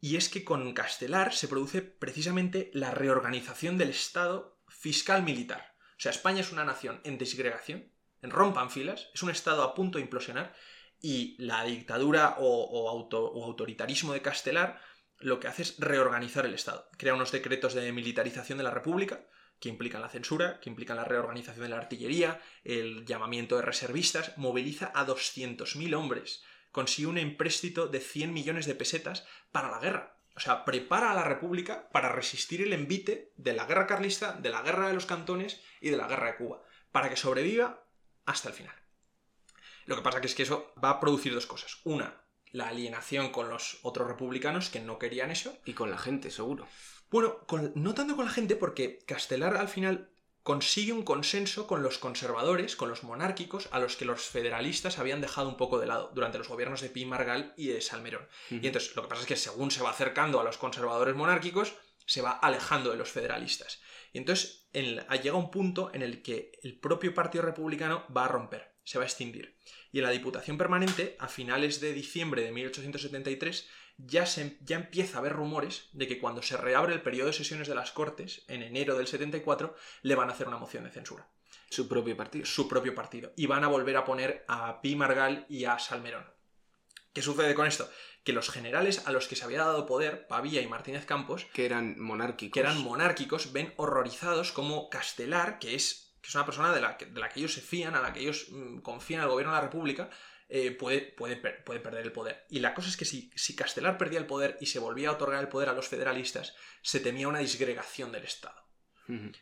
Y 0.00 0.16
es 0.16 0.28
que 0.28 0.44
con 0.44 0.72
Castelar 0.74 1.32
se 1.32 1.48
produce 1.48 1.82
precisamente 1.82 2.70
la 2.74 2.90
reorganización 2.90 3.78
del 3.78 3.90
Estado 3.90 4.60
fiscal 4.68 5.22
militar. 5.22 5.74
O 5.92 6.00
sea, 6.00 6.12
España 6.12 6.40
es 6.40 6.52
una 6.52 6.64
nación 6.64 7.00
en 7.04 7.18
disgregación, 7.18 7.90
en 8.22 8.30
rompan 8.30 8.70
filas, 8.70 9.08
es 9.14 9.22
un 9.22 9.30
Estado 9.30 9.62
a 9.62 9.74
punto 9.74 9.98
de 9.98 10.04
implosionar 10.04 10.54
y 11.00 11.36
la 11.38 11.64
dictadura 11.64 12.36
o, 12.38 12.64
o 12.64 13.44
autoritarismo 13.44 14.12
de 14.12 14.22
Castelar 14.22 14.80
lo 15.18 15.40
que 15.40 15.48
hace 15.48 15.62
es 15.62 15.78
reorganizar 15.78 16.44
el 16.44 16.54
Estado. 16.54 16.88
Crea 16.98 17.14
unos 17.14 17.32
decretos 17.32 17.74
de 17.74 17.90
militarización 17.92 18.58
de 18.58 18.64
la 18.64 18.70
República 18.70 19.26
que 19.60 19.68
implican 19.68 20.02
la 20.02 20.08
censura, 20.08 20.60
que 20.60 20.68
implican 20.68 20.96
la 20.96 21.04
reorganización 21.04 21.64
de 21.64 21.70
la 21.70 21.78
artillería, 21.78 22.40
el 22.64 23.06
llamamiento 23.06 23.56
de 23.56 23.62
reservistas, 23.62 24.36
moviliza 24.36 24.92
a 24.94 25.06
200.000 25.06 25.94
hombres, 25.94 26.42
consigue 26.76 27.08
un 27.08 27.16
empréstito 27.16 27.88
de 27.88 28.00
100 28.00 28.34
millones 28.34 28.66
de 28.66 28.74
pesetas 28.74 29.26
para 29.50 29.70
la 29.70 29.78
guerra. 29.78 30.18
O 30.34 30.40
sea, 30.40 30.66
prepara 30.66 31.10
a 31.10 31.14
la 31.14 31.24
República 31.24 31.88
para 31.88 32.12
resistir 32.12 32.60
el 32.60 32.74
envite 32.74 33.32
de 33.36 33.54
la 33.54 33.64
guerra 33.64 33.86
carlista, 33.86 34.34
de 34.34 34.50
la 34.50 34.60
guerra 34.60 34.88
de 34.88 34.92
los 34.92 35.06
cantones 35.06 35.62
y 35.80 35.88
de 35.88 35.96
la 35.96 36.06
guerra 36.06 36.26
de 36.26 36.36
Cuba, 36.36 36.62
para 36.92 37.08
que 37.08 37.16
sobreviva 37.16 37.82
hasta 38.26 38.50
el 38.50 38.54
final. 38.54 38.74
Lo 39.86 39.96
que 39.96 40.02
pasa 40.02 40.20
que 40.20 40.26
es 40.26 40.34
que 40.34 40.42
eso 40.42 40.74
va 40.84 40.90
a 40.90 41.00
producir 41.00 41.32
dos 41.32 41.46
cosas. 41.46 41.78
Una, 41.84 42.20
la 42.52 42.68
alienación 42.68 43.30
con 43.30 43.48
los 43.48 43.78
otros 43.82 44.06
republicanos 44.06 44.68
que 44.68 44.80
no 44.80 44.98
querían 44.98 45.30
eso. 45.30 45.56
Y 45.64 45.72
con 45.72 45.90
la 45.90 45.96
gente, 45.96 46.30
seguro. 46.30 46.68
Bueno, 47.10 47.38
no 47.74 47.94
tanto 47.94 48.16
con 48.16 48.26
la 48.26 48.32
gente, 48.32 48.54
porque 48.54 48.98
Castelar 49.06 49.56
al 49.56 49.68
final 49.68 50.10
consigue 50.46 50.92
un 50.92 51.02
consenso 51.02 51.66
con 51.66 51.82
los 51.82 51.98
conservadores, 51.98 52.76
con 52.76 52.88
los 52.88 53.02
monárquicos, 53.02 53.68
a 53.72 53.80
los 53.80 53.96
que 53.96 54.04
los 54.04 54.22
federalistas 54.22 55.00
habían 55.00 55.20
dejado 55.20 55.48
un 55.48 55.56
poco 55.56 55.80
de 55.80 55.86
lado 55.86 56.12
durante 56.14 56.38
los 56.38 56.46
gobiernos 56.46 56.80
de 56.80 56.88
Pi 56.88 57.04
Margal 57.04 57.52
y 57.56 57.66
de 57.66 57.80
Salmerón. 57.80 58.28
Y 58.48 58.64
entonces 58.64 58.94
lo 58.94 59.02
que 59.02 59.08
pasa 59.08 59.22
es 59.22 59.26
que 59.26 59.34
según 59.34 59.72
se 59.72 59.82
va 59.82 59.90
acercando 59.90 60.38
a 60.38 60.44
los 60.44 60.56
conservadores 60.56 61.16
monárquicos, 61.16 61.74
se 62.06 62.22
va 62.22 62.30
alejando 62.30 62.92
de 62.92 62.96
los 62.96 63.10
federalistas. 63.10 63.80
Y 64.12 64.18
entonces 64.18 64.68
llega 64.72 65.34
un 65.34 65.50
punto 65.50 65.90
en 65.92 66.02
el 66.02 66.22
que 66.22 66.52
el 66.62 66.78
propio 66.78 67.12
Partido 67.12 67.42
Republicano 67.42 68.06
va 68.16 68.26
a 68.26 68.28
romper, 68.28 68.76
se 68.84 68.98
va 68.98 69.02
a 69.04 69.08
extinguir. 69.08 69.58
Y 69.90 69.98
en 69.98 70.04
la 70.04 70.10
Diputación 70.10 70.56
Permanente, 70.56 71.16
a 71.18 71.26
finales 71.26 71.80
de 71.80 71.92
diciembre 71.92 72.42
de 72.42 72.52
1873, 72.52 73.68
ya, 73.98 74.26
se, 74.26 74.58
ya 74.60 74.76
empieza 74.76 75.16
a 75.16 75.20
haber 75.20 75.32
rumores 75.32 75.88
de 75.92 76.06
que 76.06 76.18
cuando 76.18 76.42
se 76.42 76.56
reabre 76.56 76.94
el 76.94 77.02
periodo 77.02 77.28
de 77.28 77.32
sesiones 77.32 77.68
de 77.68 77.74
las 77.74 77.92
Cortes, 77.92 78.44
en 78.48 78.62
enero 78.62 78.96
del 78.96 79.06
74, 79.06 79.74
le 80.02 80.14
van 80.14 80.28
a 80.28 80.32
hacer 80.32 80.48
una 80.48 80.58
moción 80.58 80.84
de 80.84 80.90
censura. 80.90 81.28
Su 81.70 81.88
propio 81.88 82.16
partido. 82.16 82.46
Su 82.46 82.68
propio 82.68 82.94
partido. 82.94 83.32
Y 83.36 83.46
van 83.46 83.64
a 83.64 83.68
volver 83.68 83.96
a 83.96 84.04
poner 84.04 84.44
a 84.48 84.80
Pi 84.80 84.94
Margal 84.96 85.46
y 85.48 85.64
a 85.64 85.78
Salmerón. 85.78 86.24
¿Qué 87.12 87.22
sucede 87.22 87.54
con 87.54 87.66
esto? 87.66 87.90
Que 88.24 88.32
los 88.32 88.50
generales 88.50 89.06
a 89.06 89.12
los 89.12 89.26
que 89.26 89.36
se 89.36 89.44
había 89.44 89.64
dado 89.64 89.86
poder, 89.86 90.26
Pavía 90.26 90.60
y 90.60 90.66
Martínez 90.66 91.06
Campos, 91.06 91.46
que 91.54 91.64
eran 91.64 91.98
monárquicos, 91.98 92.52
que 92.52 92.60
eran 92.60 92.82
monárquicos 92.82 93.52
ven 93.52 93.72
horrorizados 93.76 94.52
como 94.52 94.90
Castelar, 94.90 95.58
que 95.58 95.74
es, 95.74 96.14
que 96.20 96.28
es 96.28 96.34
una 96.34 96.44
persona 96.44 96.74
de 96.74 96.82
la, 96.82 96.98
que, 96.98 97.06
de 97.06 97.18
la 97.18 97.30
que 97.30 97.40
ellos 97.40 97.54
se 97.54 97.62
fían, 97.62 97.94
a 97.94 98.02
la 98.02 98.12
que 98.12 98.20
ellos 98.20 98.48
mm, 98.50 98.78
confían 98.80 99.22
al 99.22 99.30
gobierno 99.30 99.52
de 99.54 99.58
la 99.58 99.64
República, 99.64 100.10
eh, 100.48 100.70
puede, 100.70 101.00
puede, 101.00 101.36
puede, 101.36 101.80
perder 101.80 102.04
el 102.04 102.12
poder. 102.12 102.46
Y 102.48 102.60
la 102.60 102.74
cosa 102.74 102.88
es 102.88 102.96
que 102.96 103.04
si, 103.04 103.30
si 103.34 103.56
Castelar 103.56 103.98
perdía 103.98 104.20
el 104.20 104.26
poder 104.26 104.56
y 104.60 104.66
se 104.66 104.78
volvía 104.78 105.08
a 105.08 105.12
otorgar 105.12 105.40
el 105.40 105.48
poder 105.48 105.68
a 105.68 105.72
los 105.72 105.88
federalistas, 105.88 106.54
se 106.82 107.00
temía 107.00 107.28
una 107.28 107.40
disgregación 107.40 108.12
del 108.12 108.24
Estado. 108.24 108.64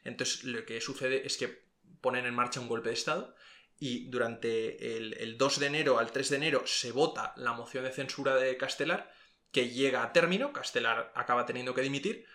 Entonces 0.04 0.44
lo 0.44 0.64
que 0.66 0.80
sucede 0.82 1.26
es 1.26 1.38
que 1.38 1.64
ponen 2.02 2.26
en 2.26 2.34
marcha 2.34 2.60
un 2.60 2.68
golpe 2.68 2.90
de 2.90 2.94
Estado 2.94 3.34
y 3.78 4.08
durante 4.10 4.96
el, 4.96 5.38
2 5.38 5.60
de 5.60 5.66
enero 5.66 5.98
al 5.98 6.12
3 6.12 6.28
de 6.30 6.36
enero 6.36 6.66
se 6.66 6.92
vota 6.92 7.32
la 7.36 7.54
moción 7.54 7.84
de 7.84 7.90
censura 7.90 8.36
de 8.36 8.56
Castelar, 8.58 9.10
que 9.50 9.70
llega 9.70 10.02
a 10.02 10.12
término, 10.12 10.52
Castelar 10.52 11.12
acaba 11.14 11.46
teniendo 11.46 11.74
que 11.74 11.80
dimitir, 11.80 12.26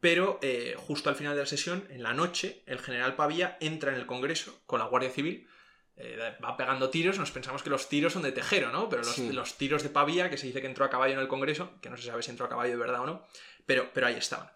pero 0.00 0.40
eh, 0.42 0.74
justo 0.76 1.08
al 1.08 1.16
final 1.16 1.34
de 1.34 1.42
la 1.42 1.46
sesión, 1.46 1.86
en 1.90 2.02
la 2.02 2.14
noche, 2.14 2.62
el 2.66 2.80
general 2.80 3.14
Pavía 3.14 3.56
entra 3.60 3.92
en 3.92 3.98
el 3.98 4.06
Congreso 4.06 4.60
con 4.66 4.80
la 4.80 4.86
Guardia 4.86 5.10
Civil 5.10 5.48
eh, 5.96 6.36
va 6.44 6.56
pegando 6.56 6.90
tiros, 6.90 7.18
nos 7.18 7.30
pensamos 7.30 7.62
que 7.62 7.70
los 7.70 7.88
tiros 7.88 8.12
son 8.12 8.22
de 8.22 8.32
Tejero, 8.32 8.70
¿no? 8.70 8.88
Pero 8.88 9.02
los, 9.32 9.54
tiros 9.56 9.82
de 9.82 9.88
Pavía, 9.88 10.28
que 10.28 10.36
se 10.36 10.46
dice 10.46 10.60
que 10.60 10.66
entró 10.66 10.84
a 10.84 10.90
caballo 10.90 11.14
en 11.14 11.20
el 11.20 11.28
Congreso, 11.28 11.80
que 11.80 11.88
no 11.88 11.96
se 11.96 12.04
sabe 12.04 12.22
si 12.22 12.30
entró 12.30 12.46
a 12.46 12.50
caballo 12.50 12.72
de 12.72 12.76
verdad 12.76 13.00
o 13.00 13.06
no, 13.06 13.26
pero, 13.64 13.90
pero 13.94 14.06
ahí 14.06 14.16
estaban. 14.16 14.50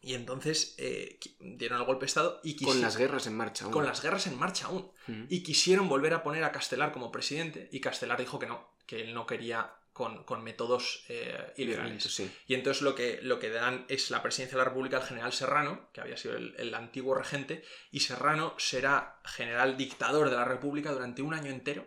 Y 0.00 0.14
entonces 0.14 0.74
eh, 0.78 1.18
dieron 1.40 1.80
el 1.80 1.86
golpe 1.86 2.02
de 2.02 2.06
Estado 2.08 2.40
y 2.42 2.62
Con 2.62 2.80
las 2.80 2.96
guerras 2.96 3.26
en 3.26 3.36
marcha 3.36 3.64
aún. 3.64 3.72
Con 3.72 3.86
las 3.86 4.02
guerras 4.02 4.26
en 4.26 4.38
marcha 4.38 4.66
aún. 4.66 4.90
Y 5.30 5.42
quisieron 5.42 5.88
volver 5.88 6.12
a 6.12 6.22
poner 6.22 6.44
a 6.44 6.52
Castelar 6.52 6.92
como 6.92 7.10
presidente 7.10 7.68
y 7.72 7.80
Castelar 7.80 8.18
dijo 8.18 8.38
que 8.38 8.46
no, 8.46 8.76
que 8.86 9.00
él 9.02 9.14
no 9.14 9.26
quería 9.26 9.72
con, 9.94 10.42
métodos 10.42 11.04
eh, 11.08 11.52
ilegales. 11.56 12.20
Y 12.48 12.54
entonces 12.54 12.82
lo 12.82 12.96
que, 12.96 13.20
lo 13.22 13.38
que 13.38 13.48
dan 13.48 13.86
es 13.88 14.10
la 14.10 14.22
presidencia 14.22 14.58
de 14.58 14.64
la 14.64 14.68
República 14.68 14.96
al 14.96 15.04
general 15.04 15.32
Serrano, 15.32 15.88
que 15.92 16.00
había 16.00 16.16
sido 16.16 16.36
el, 16.36 16.74
antiguo 16.74 17.14
regente, 17.14 17.64
y 17.92 18.00
Serrano 18.00 18.56
será 18.58 19.20
general 19.24 19.76
dictador 19.76 20.30
de 20.30 20.36
la 20.36 20.44
República 20.44 20.90
durante 20.90 21.22
un 21.22 21.32
año 21.32 21.50
entero, 21.50 21.86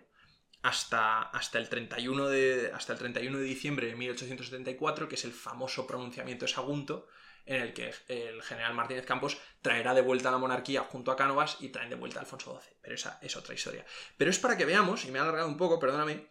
hasta, 0.63 1.21
hasta, 1.21 1.59
el 1.59 1.67
31 1.67 2.29
de, 2.29 2.71
hasta 2.73 2.93
el 2.93 2.99
31 2.99 3.39
de 3.39 3.43
diciembre 3.43 3.87
de 3.87 3.95
1874, 3.95 5.09
que 5.09 5.15
es 5.15 5.25
el 5.25 5.33
famoso 5.33 5.85
pronunciamiento 5.85 6.45
de 6.45 6.51
Sagunto, 6.51 7.09
en 7.45 7.61
el 7.61 7.73
que 7.73 7.93
el 8.07 8.41
general 8.41 8.73
Martínez 8.73 9.05
Campos 9.05 9.37
traerá 9.61 9.93
de 9.93 10.01
vuelta 10.01 10.29
a 10.29 10.31
la 10.31 10.37
monarquía 10.37 10.81
junto 10.83 11.11
a 11.11 11.17
Cánovas 11.17 11.57
y 11.59 11.69
traen 11.69 11.89
de 11.89 11.95
vuelta 11.95 12.19
a 12.19 12.23
Alfonso 12.23 12.57
XII. 12.61 12.73
Pero 12.81 12.95
esa 12.95 13.19
es 13.21 13.35
otra 13.35 13.53
historia. 13.53 13.85
Pero 14.17 14.31
es 14.31 14.39
para 14.39 14.55
que 14.55 14.65
veamos, 14.65 15.03
y 15.03 15.11
me 15.11 15.19
he 15.19 15.21
alargado 15.21 15.47
un 15.47 15.57
poco, 15.57 15.77
perdóname, 15.77 16.27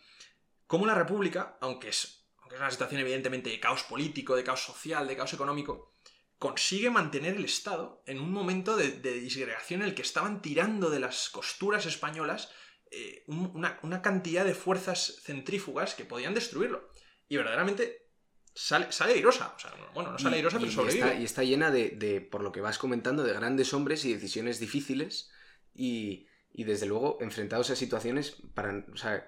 cómo 0.66 0.86
la 0.86 0.94
República, 0.94 1.58
aunque 1.60 1.88
es, 1.88 2.26
aunque 2.38 2.56
es 2.56 2.60
una 2.60 2.70
situación 2.70 3.00
evidentemente 3.00 3.50
de 3.50 3.60
caos 3.60 3.82
político, 3.84 4.36
de 4.36 4.44
caos 4.44 4.62
social, 4.62 5.06
de 5.06 5.16
caos 5.16 5.32
económico, 5.32 5.96
consigue 6.38 6.90
mantener 6.90 7.36
el 7.36 7.44
Estado 7.44 8.02
en 8.06 8.20
un 8.20 8.32
momento 8.32 8.76
de, 8.76 8.90
disgregación 8.90 9.82
en 9.82 9.88
el 9.88 9.94
que 9.94 10.02
estaban 10.02 10.42
tirando 10.42 10.90
de 10.90 11.00
las 11.00 11.30
costuras 11.30 11.86
españolas 11.86 12.50
eh, 12.90 13.24
una, 13.26 14.02
cantidad 14.02 14.44
de 14.44 14.54
fuerzas 14.54 15.20
centrífugas 15.22 15.94
que 15.94 16.04
podían 16.04 16.34
destruirlo. 16.34 16.90
Y 17.28 17.36
verdaderamente 17.36 18.06
sale, 18.54 18.92
sale 18.92 19.14
airosa. 19.14 19.54
O 19.56 19.58
sea, 19.58 19.74
bueno, 19.94 20.12
no 20.12 20.18
sale 20.18 20.36
airosa, 20.36 20.58
pero 20.58 20.70
sobrevive. 20.70 21.20
Y 21.20 21.24
está, 21.24 21.42
llena 21.42 21.70
de, 21.70 22.28
por 22.30 22.42
lo 22.42 22.52
que 22.52 22.60
vas 22.60 22.78
comentando, 22.78 23.24
de 23.24 23.32
grandes 23.32 23.72
hombres 23.72 24.04
y 24.04 24.12
decisiones 24.12 24.60
difíciles 24.60 25.30
y, 25.74 26.26
desde 26.52 26.86
luego 26.86 27.18
enfrentados 27.20 27.70
a 27.70 27.76
situaciones 27.76 28.42
para, 28.54 28.84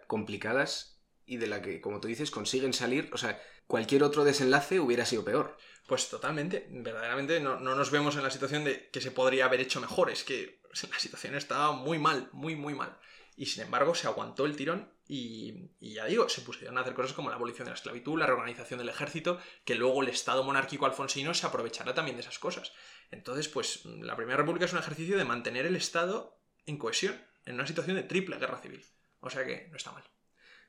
complicadas 0.07 0.98
y 1.29 1.37
de 1.37 1.47
la 1.47 1.63
que, 1.63 1.81
como 1.81 2.01
tú 2.01 2.09
dices, 2.09 2.31
consiguen 2.31 2.73
salir, 2.73 3.11
o 3.13 3.19
sea, 3.19 3.41
cualquier 3.67 4.03
otro 4.03 4.25
desenlace 4.25 4.81
hubiera 4.81 5.05
sido 5.05 5.25
peor. 5.25 5.57
Pues 5.87 6.09
totalmente, 6.09 6.67
verdaderamente 6.71 7.39
no, 7.41 7.61
nos 7.61 7.91
vemos 7.91 8.17
en 8.17 8.23
la 8.23 8.31
situación 8.31 8.65
de 8.65 8.89
que 8.91 9.01
se 9.01 9.11
podría 9.11 9.45
haber 9.45 9.61
hecho 9.61 9.81
mejor, 9.81 10.11
es 10.11 10.25
que 10.25 10.61
la 10.91 10.99
situación 10.99 11.35
estaba 11.35 11.73
muy 11.73 11.99
mal, 11.99 12.31
muy, 12.33 12.57
muy 12.57 12.75
mal. 12.75 12.99
Y 13.37 13.47
sin 13.47 13.63
embargo 13.63 13.95
se 13.95 14.09
aguantó 14.09 14.47
el 14.47 14.57
tirón 14.57 14.93
y, 15.07 15.71
ya 15.81 16.07
digo, 16.07 16.29
se 16.29 16.41
pusieron 16.41 16.77
a 16.77 16.81
hacer 16.81 16.95
cosas 16.95 17.13
como 17.13 17.29
la 17.29 17.37
abolición 17.37 17.67
de 17.67 17.71
la 17.71 17.77
esclavitud, 17.77 18.19
la 18.19 18.27
reorganización 18.27 18.79
del 18.79 18.89
ejército, 18.89 19.39
que 19.65 19.77
luego 19.77 20.03
el 20.03 20.09
Estado 20.09 20.43
monárquico 20.43 20.87
alfonsino 20.87 21.33
se 21.35 21.47
aprovechará 21.47 21.95
también 21.95 22.17
de 22.17 22.23
esas 22.23 22.39
cosas. 22.39 22.73
Entonces, 23.11 23.49
pues 23.49 23.85
la 23.85 24.17
Primera 24.17 24.39
República 24.39 24.65
es 24.65 24.73
un 24.73 24.81
ejercicio 24.81 25.17
de 25.17 25.25
mantener 25.25 25.67
el 25.67 25.77
Estado 25.77 26.43
en 26.67 26.79
cohesión, 26.79 27.17
en 27.47 27.55
una 27.55 27.67
situación 27.67 27.97
de 27.97 28.03
triple 28.03 28.39
guerra 28.39 28.61
civil. 28.61 28.85
O 29.21 29.31
sea 29.31 29.45
que 29.47 29.69
no 29.71 29.77
está 29.77 29.93
mal. 29.93 30.05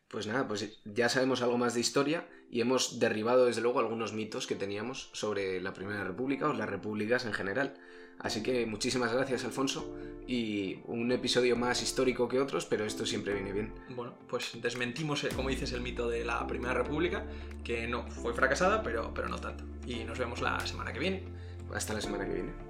Pues 0.09 0.25
nada, 0.25 0.47
pues 0.47 0.79
ya 0.85 1.07
sabemos 1.07 1.41
algo 1.41 1.57
más 1.57 1.75
de 1.75 1.81
historia 1.81 2.27
y 2.49 2.61
hemos 2.61 2.99
derribado 2.99 3.45
desde 3.45 3.61
luego 3.61 3.79
algunos 3.79 4.11
mitos 4.11 4.47
que 4.47 4.55
teníamos 4.55 5.09
sobre 5.13 5.61
la 5.61 5.73
Primera 5.73 6.03
República 6.03 6.49
o 6.49 6.53
las 6.53 6.69
repúblicas 6.69 7.25
en 7.25 7.33
general. 7.33 7.75
Así 8.17 8.43
que 8.43 8.65
muchísimas 8.65 9.13
gracias 9.13 9.45
Alfonso 9.45 9.95
y 10.27 10.79
un 10.85 11.11
episodio 11.11 11.55
más 11.55 11.81
histórico 11.83 12.27
que 12.27 12.39
otros, 12.39 12.65
pero 12.65 12.85
esto 12.85 13.05
siempre 13.05 13.33
viene 13.33 13.53
bien. 13.53 13.73
Bueno, 13.95 14.15
pues 14.27 14.57
desmentimos, 14.61 15.23
eh, 15.23 15.29
como 15.35 15.49
dices, 15.49 15.71
el 15.73 15.81
mito 15.81 16.09
de 16.09 16.25
la 16.25 16.45
Primera 16.45 16.73
República, 16.73 17.25
que 17.63 17.87
no 17.87 18.09
fue 18.09 18.33
fracasada, 18.33 18.81
pero, 18.81 19.13
pero 19.13 19.29
no 19.29 19.37
tanto. 19.39 19.63
Y 19.85 20.03
nos 20.03 20.17
vemos 20.17 20.41
la 20.41 20.59
semana 20.65 20.91
que 20.91 20.99
viene. 20.99 21.23
Hasta 21.73 21.93
la 21.93 22.01
semana 22.01 22.25
que 22.25 22.33
viene. 22.33 22.68